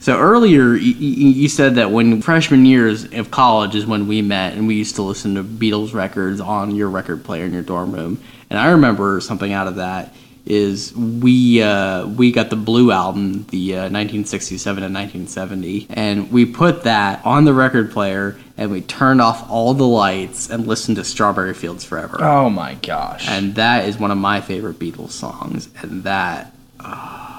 So 0.00 0.18
earlier, 0.18 0.74
you, 0.74 0.94
you 0.94 1.48
said 1.48 1.74
that 1.74 1.90
when 1.90 2.22
freshman 2.22 2.64
years 2.64 3.04
of 3.12 3.30
college 3.30 3.74
is 3.74 3.84
when 3.84 4.08
we 4.08 4.22
met, 4.22 4.54
and 4.54 4.66
we 4.66 4.74
used 4.76 4.96
to 4.96 5.02
listen 5.02 5.34
to 5.34 5.44
Beatles 5.44 5.92
records 5.92 6.40
on 6.40 6.74
your 6.74 6.88
record 6.88 7.22
player 7.22 7.44
in 7.44 7.52
your 7.52 7.62
dorm 7.62 7.92
room. 7.92 8.20
And 8.48 8.58
I 8.58 8.70
remember 8.70 9.20
something 9.20 9.52
out 9.52 9.66
of 9.66 9.76
that 9.76 10.14
is 10.46 10.94
we 10.96 11.62
uh, 11.62 12.06
we 12.06 12.32
got 12.32 12.50
the 12.50 12.56
Blue 12.56 12.90
album, 12.90 13.44
the 13.50 13.74
uh, 13.74 13.80
1967 13.82 14.82
and 14.82 14.94
1970, 14.94 15.86
and 15.90 16.32
we 16.32 16.46
put 16.46 16.84
that 16.84 17.24
on 17.24 17.44
the 17.44 17.52
record 17.52 17.92
player, 17.92 18.38
and 18.56 18.70
we 18.70 18.80
turned 18.80 19.20
off 19.20 19.48
all 19.50 19.74
the 19.74 19.86
lights 19.86 20.48
and 20.50 20.66
listened 20.66 20.96
to 20.96 21.04
Strawberry 21.04 21.54
Fields 21.54 21.84
Forever. 21.84 22.18
Oh 22.20 22.48
my 22.50 22.74
gosh! 22.74 23.28
And 23.28 23.54
that 23.56 23.86
is 23.86 23.98
one 23.98 24.10
of 24.10 24.18
my 24.18 24.40
favorite 24.40 24.78
Beatles 24.78 25.10
songs. 25.10 25.68
And 25.82 26.04
that, 26.04 26.54
uh, 26.80 27.29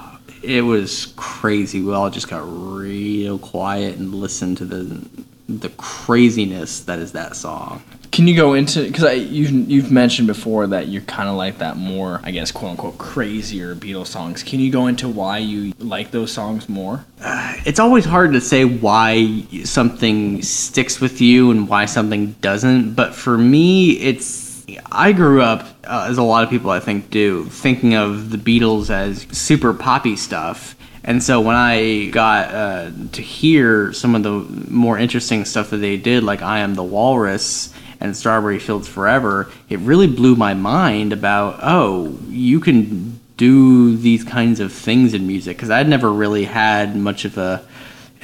it 0.42 0.62
was 0.62 1.12
crazy. 1.16 1.80
We 1.80 1.92
all 1.92 2.10
just 2.10 2.28
got 2.28 2.42
real 2.44 3.38
quiet 3.38 3.96
and 3.96 4.14
listened 4.14 4.58
to 4.58 4.64
the 4.64 5.06
the 5.48 5.68
craziness 5.70 6.80
that 6.80 6.98
is 6.98 7.12
that 7.12 7.36
song. 7.36 7.82
Can 8.10 8.28
you 8.28 8.36
go 8.36 8.52
into 8.54 8.86
because 8.86 9.26
you've 9.30 9.50
you've 9.70 9.90
mentioned 9.90 10.26
before 10.26 10.66
that 10.66 10.88
you're 10.88 11.02
kind 11.02 11.28
of 11.28 11.36
like 11.36 11.58
that 11.58 11.78
more, 11.78 12.20
I 12.22 12.30
guess, 12.30 12.52
quote 12.52 12.72
unquote, 12.72 12.98
crazier 12.98 13.74
Beatles 13.74 14.08
songs. 14.08 14.42
Can 14.42 14.60
you 14.60 14.70
go 14.70 14.86
into 14.86 15.08
why 15.08 15.38
you 15.38 15.72
like 15.78 16.10
those 16.10 16.30
songs 16.30 16.68
more? 16.68 17.04
Uh, 17.22 17.54
it's 17.64 17.80
always 17.80 18.04
hard 18.04 18.34
to 18.34 18.40
say 18.40 18.64
why 18.64 19.44
something 19.64 20.42
sticks 20.42 21.00
with 21.00 21.22
you 21.22 21.50
and 21.50 21.68
why 21.68 21.86
something 21.86 22.32
doesn't. 22.42 22.94
But 22.94 23.14
for 23.14 23.38
me, 23.38 23.92
it's 23.92 24.51
I 24.90 25.12
grew 25.12 25.42
up, 25.42 25.66
uh, 25.84 26.06
as 26.08 26.18
a 26.18 26.22
lot 26.22 26.44
of 26.44 26.50
people 26.50 26.70
I 26.70 26.80
think 26.80 27.10
do, 27.10 27.44
thinking 27.46 27.94
of 27.94 28.30
the 28.30 28.38
Beatles 28.38 28.90
as 28.90 29.26
super 29.36 29.74
poppy 29.74 30.16
stuff. 30.16 30.76
And 31.04 31.22
so 31.22 31.40
when 31.40 31.56
I 31.56 32.06
got 32.06 32.54
uh, 32.54 32.90
to 33.12 33.22
hear 33.22 33.92
some 33.92 34.14
of 34.14 34.22
the 34.22 34.30
more 34.70 34.98
interesting 34.98 35.44
stuff 35.44 35.70
that 35.70 35.78
they 35.78 35.96
did, 35.96 36.22
like 36.22 36.42
I 36.42 36.60
Am 36.60 36.74
the 36.74 36.84
Walrus 36.84 37.74
and 37.98 38.16
Strawberry 38.16 38.60
Fields 38.60 38.88
Forever, 38.88 39.50
it 39.68 39.80
really 39.80 40.06
blew 40.06 40.36
my 40.36 40.54
mind 40.54 41.12
about, 41.12 41.58
oh, 41.62 42.16
you 42.28 42.60
can 42.60 43.18
do 43.36 43.96
these 43.96 44.22
kinds 44.22 44.60
of 44.60 44.72
things 44.72 45.12
in 45.14 45.26
music. 45.26 45.56
Because 45.56 45.70
I'd 45.70 45.88
never 45.88 46.12
really 46.12 46.44
had 46.44 46.94
much 46.94 47.24
of 47.24 47.36
a 47.36 47.64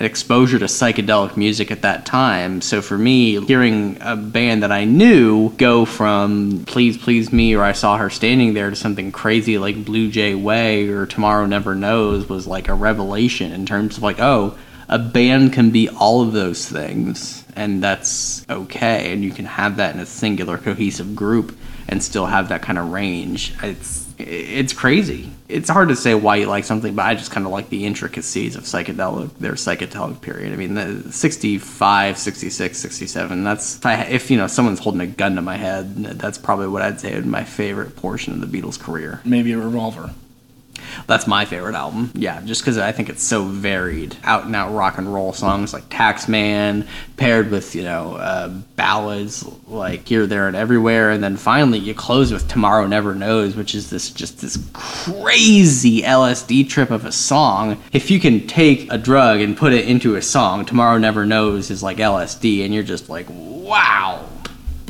exposure 0.04 0.58
to 0.58 0.66
psychedelic 0.66 1.36
music 1.36 1.70
at 1.70 1.82
that 1.82 2.06
time. 2.06 2.60
So 2.60 2.80
for 2.80 2.96
me, 2.96 3.40
hearing 3.44 3.98
a 4.00 4.16
band 4.16 4.62
that 4.62 4.72
I 4.72 4.84
knew 4.84 5.50
go 5.50 5.84
from 5.84 6.64
Please 6.66 6.96
Please 6.96 7.32
Me 7.32 7.54
or 7.54 7.62
I 7.62 7.72
Saw 7.72 7.96
Her 7.96 8.10
Standing 8.10 8.54
There 8.54 8.70
to 8.70 8.76
something 8.76 9.12
crazy 9.12 9.58
like 9.58 9.84
Blue 9.84 10.10
Jay 10.10 10.34
Way 10.34 10.88
or 10.88 11.06
Tomorrow 11.06 11.46
Never 11.46 11.74
Knows 11.74 12.28
was 12.28 12.46
like 12.46 12.68
a 12.68 12.74
revelation 12.74 13.52
in 13.52 13.66
terms 13.66 13.96
of 13.96 14.02
like, 14.02 14.20
oh, 14.20 14.56
a 14.88 14.98
band 14.98 15.52
can 15.52 15.70
be 15.70 15.88
all 15.88 16.22
of 16.22 16.32
those 16.32 16.66
things 16.66 17.44
and 17.54 17.82
that's 17.82 18.48
okay 18.48 19.12
and 19.12 19.22
you 19.22 19.30
can 19.30 19.44
have 19.44 19.76
that 19.76 19.94
in 19.94 20.00
a 20.00 20.06
singular 20.06 20.56
cohesive 20.56 21.14
group 21.14 21.56
and 21.88 22.02
still 22.02 22.26
have 22.26 22.48
that 22.48 22.62
kind 22.62 22.78
of 22.78 22.90
range. 22.90 23.54
It's 23.62 24.07
it's 24.18 24.72
crazy. 24.72 25.30
It's 25.48 25.70
hard 25.70 25.88
to 25.88 25.96
say 25.96 26.14
why 26.14 26.36
you 26.36 26.46
like 26.46 26.64
something, 26.64 26.94
but 26.94 27.06
I 27.06 27.14
just 27.14 27.30
kind 27.30 27.46
of 27.46 27.52
like 27.52 27.70
the 27.70 27.86
intricacies 27.86 28.56
of 28.56 28.64
psychedelic, 28.64 29.30
their 29.38 29.52
psychedelic 29.52 30.20
period. 30.20 30.52
I 30.52 30.56
mean, 30.56 30.74
the 30.74 31.10
65, 31.12 32.18
66, 32.18 32.78
67, 32.78 33.44
that's, 33.44 33.76
if, 33.76 33.86
I, 33.86 34.02
if, 34.02 34.30
you 34.30 34.36
know, 34.36 34.46
someone's 34.46 34.80
holding 34.80 35.00
a 35.00 35.06
gun 35.06 35.36
to 35.36 35.42
my 35.42 35.56
head, 35.56 35.96
that's 35.96 36.36
probably 36.36 36.68
what 36.68 36.82
I'd 36.82 37.00
say 37.00 37.12
is 37.12 37.24
my 37.24 37.44
favorite 37.44 37.96
portion 37.96 38.34
of 38.34 38.40
the 38.40 38.60
Beatles' 38.60 38.78
career. 38.78 39.20
Maybe 39.24 39.52
a 39.52 39.58
Revolver. 39.58 40.10
That's 41.06 41.26
my 41.26 41.44
favorite 41.44 41.74
album. 41.74 42.10
Yeah, 42.14 42.40
just 42.42 42.62
because 42.62 42.78
I 42.78 42.92
think 42.92 43.08
it's 43.08 43.22
so 43.22 43.44
varied. 43.44 44.16
Out 44.24 44.44
and 44.44 44.54
out 44.54 44.72
rock 44.72 44.98
and 44.98 45.12
roll 45.12 45.32
songs 45.32 45.72
like 45.72 45.88
Taxman, 45.88 46.86
paired 47.16 47.50
with, 47.50 47.74
you 47.74 47.82
know, 47.82 48.14
uh, 48.16 48.48
ballads 48.76 49.44
like 49.66 50.06
Here, 50.06 50.26
There, 50.26 50.48
and 50.48 50.56
Everywhere. 50.56 51.10
And 51.10 51.22
then 51.22 51.36
finally 51.36 51.78
you 51.78 51.94
close 51.94 52.32
with 52.32 52.48
Tomorrow 52.48 52.86
Never 52.86 53.14
Knows, 53.14 53.56
which 53.56 53.74
is 53.74 53.90
this 53.90 54.10
just 54.10 54.40
this 54.40 54.58
crazy 54.72 56.02
LSD 56.02 56.68
trip 56.68 56.90
of 56.90 57.04
a 57.04 57.12
song. 57.12 57.82
If 57.92 58.10
you 58.10 58.20
can 58.20 58.46
take 58.46 58.90
a 58.92 58.98
drug 58.98 59.40
and 59.40 59.56
put 59.56 59.72
it 59.72 59.88
into 59.88 60.16
a 60.16 60.22
song, 60.22 60.64
Tomorrow 60.64 60.98
Never 60.98 61.26
Knows 61.26 61.70
is 61.70 61.82
like 61.82 61.98
LSD, 61.98 62.64
and 62.64 62.74
you're 62.74 62.82
just 62.82 63.08
like, 63.08 63.26
wow. 63.28 64.24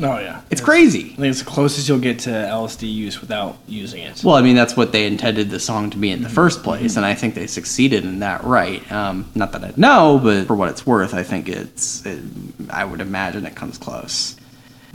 Oh 0.00 0.18
yeah, 0.18 0.42
It's 0.50 0.60
crazy. 0.60 1.12
I 1.12 1.16
think 1.16 1.26
it's 1.26 1.40
the 1.40 1.50
closest 1.50 1.88
you'll 1.88 1.98
get 1.98 2.20
to 2.20 2.30
LSD 2.30 2.92
use 2.92 3.20
without 3.20 3.58
using 3.66 4.02
it. 4.02 4.22
Well, 4.22 4.36
I 4.36 4.42
mean, 4.42 4.54
that's 4.54 4.76
what 4.76 4.92
they 4.92 5.06
intended 5.06 5.50
the 5.50 5.58
song 5.58 5.90
to 5.90 5.96
be 5.96 6.10
in 6.10 6.22
the 6.22 6.28
first 6.28 6.62
place, 6.62 6.96
and 6.96 7.04
I 7.04 7.14
think 7.14 7.34
they 7.34 7.46
succeeded 7.46 8.04
in 8.04 8.20
that 8.20 8.44
right. 8.44 8.90
Um, 8.92 9.30
not 9.34 9.52
that 9.52 9.64
I 9.64 9.72
know, 9.76 10.20
but 10.22 10.46
for 10.46 10.54
what 10.54 10.68
it's 10.68 10.86
worth, 10.86 11.14
I 11.14 11.22
think 11.22 11.48
it's, 11.48 12.06
it, 12.06 12.22
I 12.70 12.84
would 12.84 13.00
imagine 13.00 13.44
it 13.44 13.56
comes 13.56 13.76
close. 13.78 14.36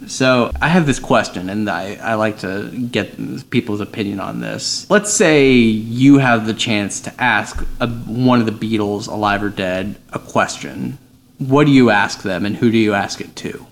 So 0.08 0.52
I 0.62 0.70
have 0.70 0.86
this 0.86 1.00
question, 1.00 1.50
and 1.50 1.70
I, 1.70 1.96
I 1.96 2.16
like 2.16 2.40
to 2.40 2.70
get 2.92 3.50
people's 3.50 3.80
opinion 3.82 4.20
on 4.20 4.40
this. 4.40 4.90
Let's 4.90 5.14
say 5.14 5.52
you 5.52 6.18
have 6.18 6.46
the 6.48 6.54
chance 6.54 7.00
to 7.02 7.22
ask 7.22 7.66
a, 7.80 7.88
one 7.88 8.40
of 8.40 8.46
the 8.46 8.52
Beatles, 8.52 9.08
alive 9.08 9.44
or 9.44 9.50
dead, 9.50 9.96
a 10.12 10.20
question. 10.20 10.98
What 11.38 11.66
do 11.66 11.72
you 11.72 11.90
ask 11.90 12.22
them, 12.22 12.46
and 12.46 12.56
who 12.56 12.72
do 12.72 12.78
you 12.78 12.94
ask 12.94 13.22
it 13.22 13.36
to? 13.38 13.66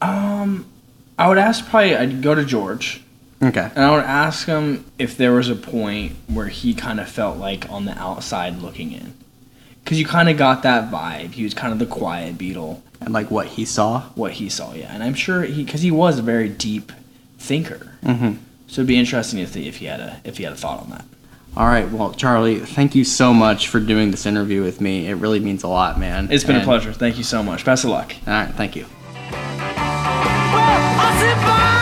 Um, 0.00 0.66
I 1.18 1.28
would 1.28 1.38
ask 1.38 1.68
probably 1.68 1.96
I'd 1.96 2.22
go 2.22 2.34
to 2.34 2.44
George 2.44 3.02
Okay. 3.42 3.70
and 3.74 3.84
I 3.84 3.90
would 3.94 4.04
ask 4.04 4.46
him 4.46 4.84
if 4.98 5.16
there 5.16 5.32
was 5.32 5.48
a 5.48 5.54
point 5.54 6.16
where 6.26 6.48
he 6.48 6.74
kind 6.74 7.00
of 7.00 7.08
felt 7.08 7.38
like 7.38 7.68
on 7.70 7.84
the 7.84 7.96
outside 7.98 8.58
looking 8.58 8.92
in, 8.92 9.14
because 9.84 9.98
you 9.98 10.04
kind 10.04 10.28
of 10.28 10.36
got 10.36 10.62
that 10.64 10.90
vibe. 10.90 11.32
He 11.32 11.44
was 11.44 11.54
kind 11.54 11.72
of 11.72 11.78
the 11.78 11.86
quiet 11.86 12.36
Beatle. 12.36 12.80
And 13.00 13.12
like 13.14 13.30
what 13.30 13.46
he 13.46 13.64
saw? 13.64 14.02
what 14.14 14.32
he 14.32 14.48
saw, 14.48 14.74
yeah. 14.74 14.92
And 14.92 15.02
I'm 15.04 15.14
sure 15.14 15.42
he, 15.42 15.64
because 15.64 15.82
he 15.82 15.90
was 15.90 16.18
a 16.18 16.22
very 16.22 16.48
deep 16.48 16.90
thinker. 17.38 17.92
Mm-hmm. 18.02 18.34
So 18.66 18.80
it'd 18.80 18.88
be 18.88 18.98
interesting 18.98 19.38
if, 19.38 19.56
if 19.56 19.76
he 19.76 19.86
had 19.86 20.00
a 20.00 20.20
if 20.24 20.38
he 20.38 20.44
had 20.44 20.52
a 20.52 20.56
thought 20.56 20.80
on 20.80 20.90
that. 20.90 21.04
All 21.56 21.66
right. 21.66 21.90
Well, 21.90 22.12
Charlie, 22.12 22.58
thank 22.58 22.94
you 22.94 23.04
so 23.04 23.32
much 23.32 23.68
for 23.68 23.80
doing 23.80 24.10
this 24.10 24.26
interview 24.26 24.62
with 24.62 24.80
me. 24.80 25.08
It 25.08 25.14
really 25.14 25.40
means 25.40 25.62
a 25.62 25.68
lot, 25.68 25.98
man. 25.98 26.28
It's 26.30 26.44
been 26.44 26.56
a 26.56 26.64
pleasure. 26.64 26.92
Thank 26.92 27.18
you 27.18 27.24
so 27.24 27.42
much. 27.42 27.64
Best 27.64 27.84
of 27.84 27.90
luck. 27.90 28.14
All 28.26 28.32
right. 28.32 28.52
Thank 28.54 28.76
you 28.76 28.84
to 31.18 31.34
buy. 31.46 31.77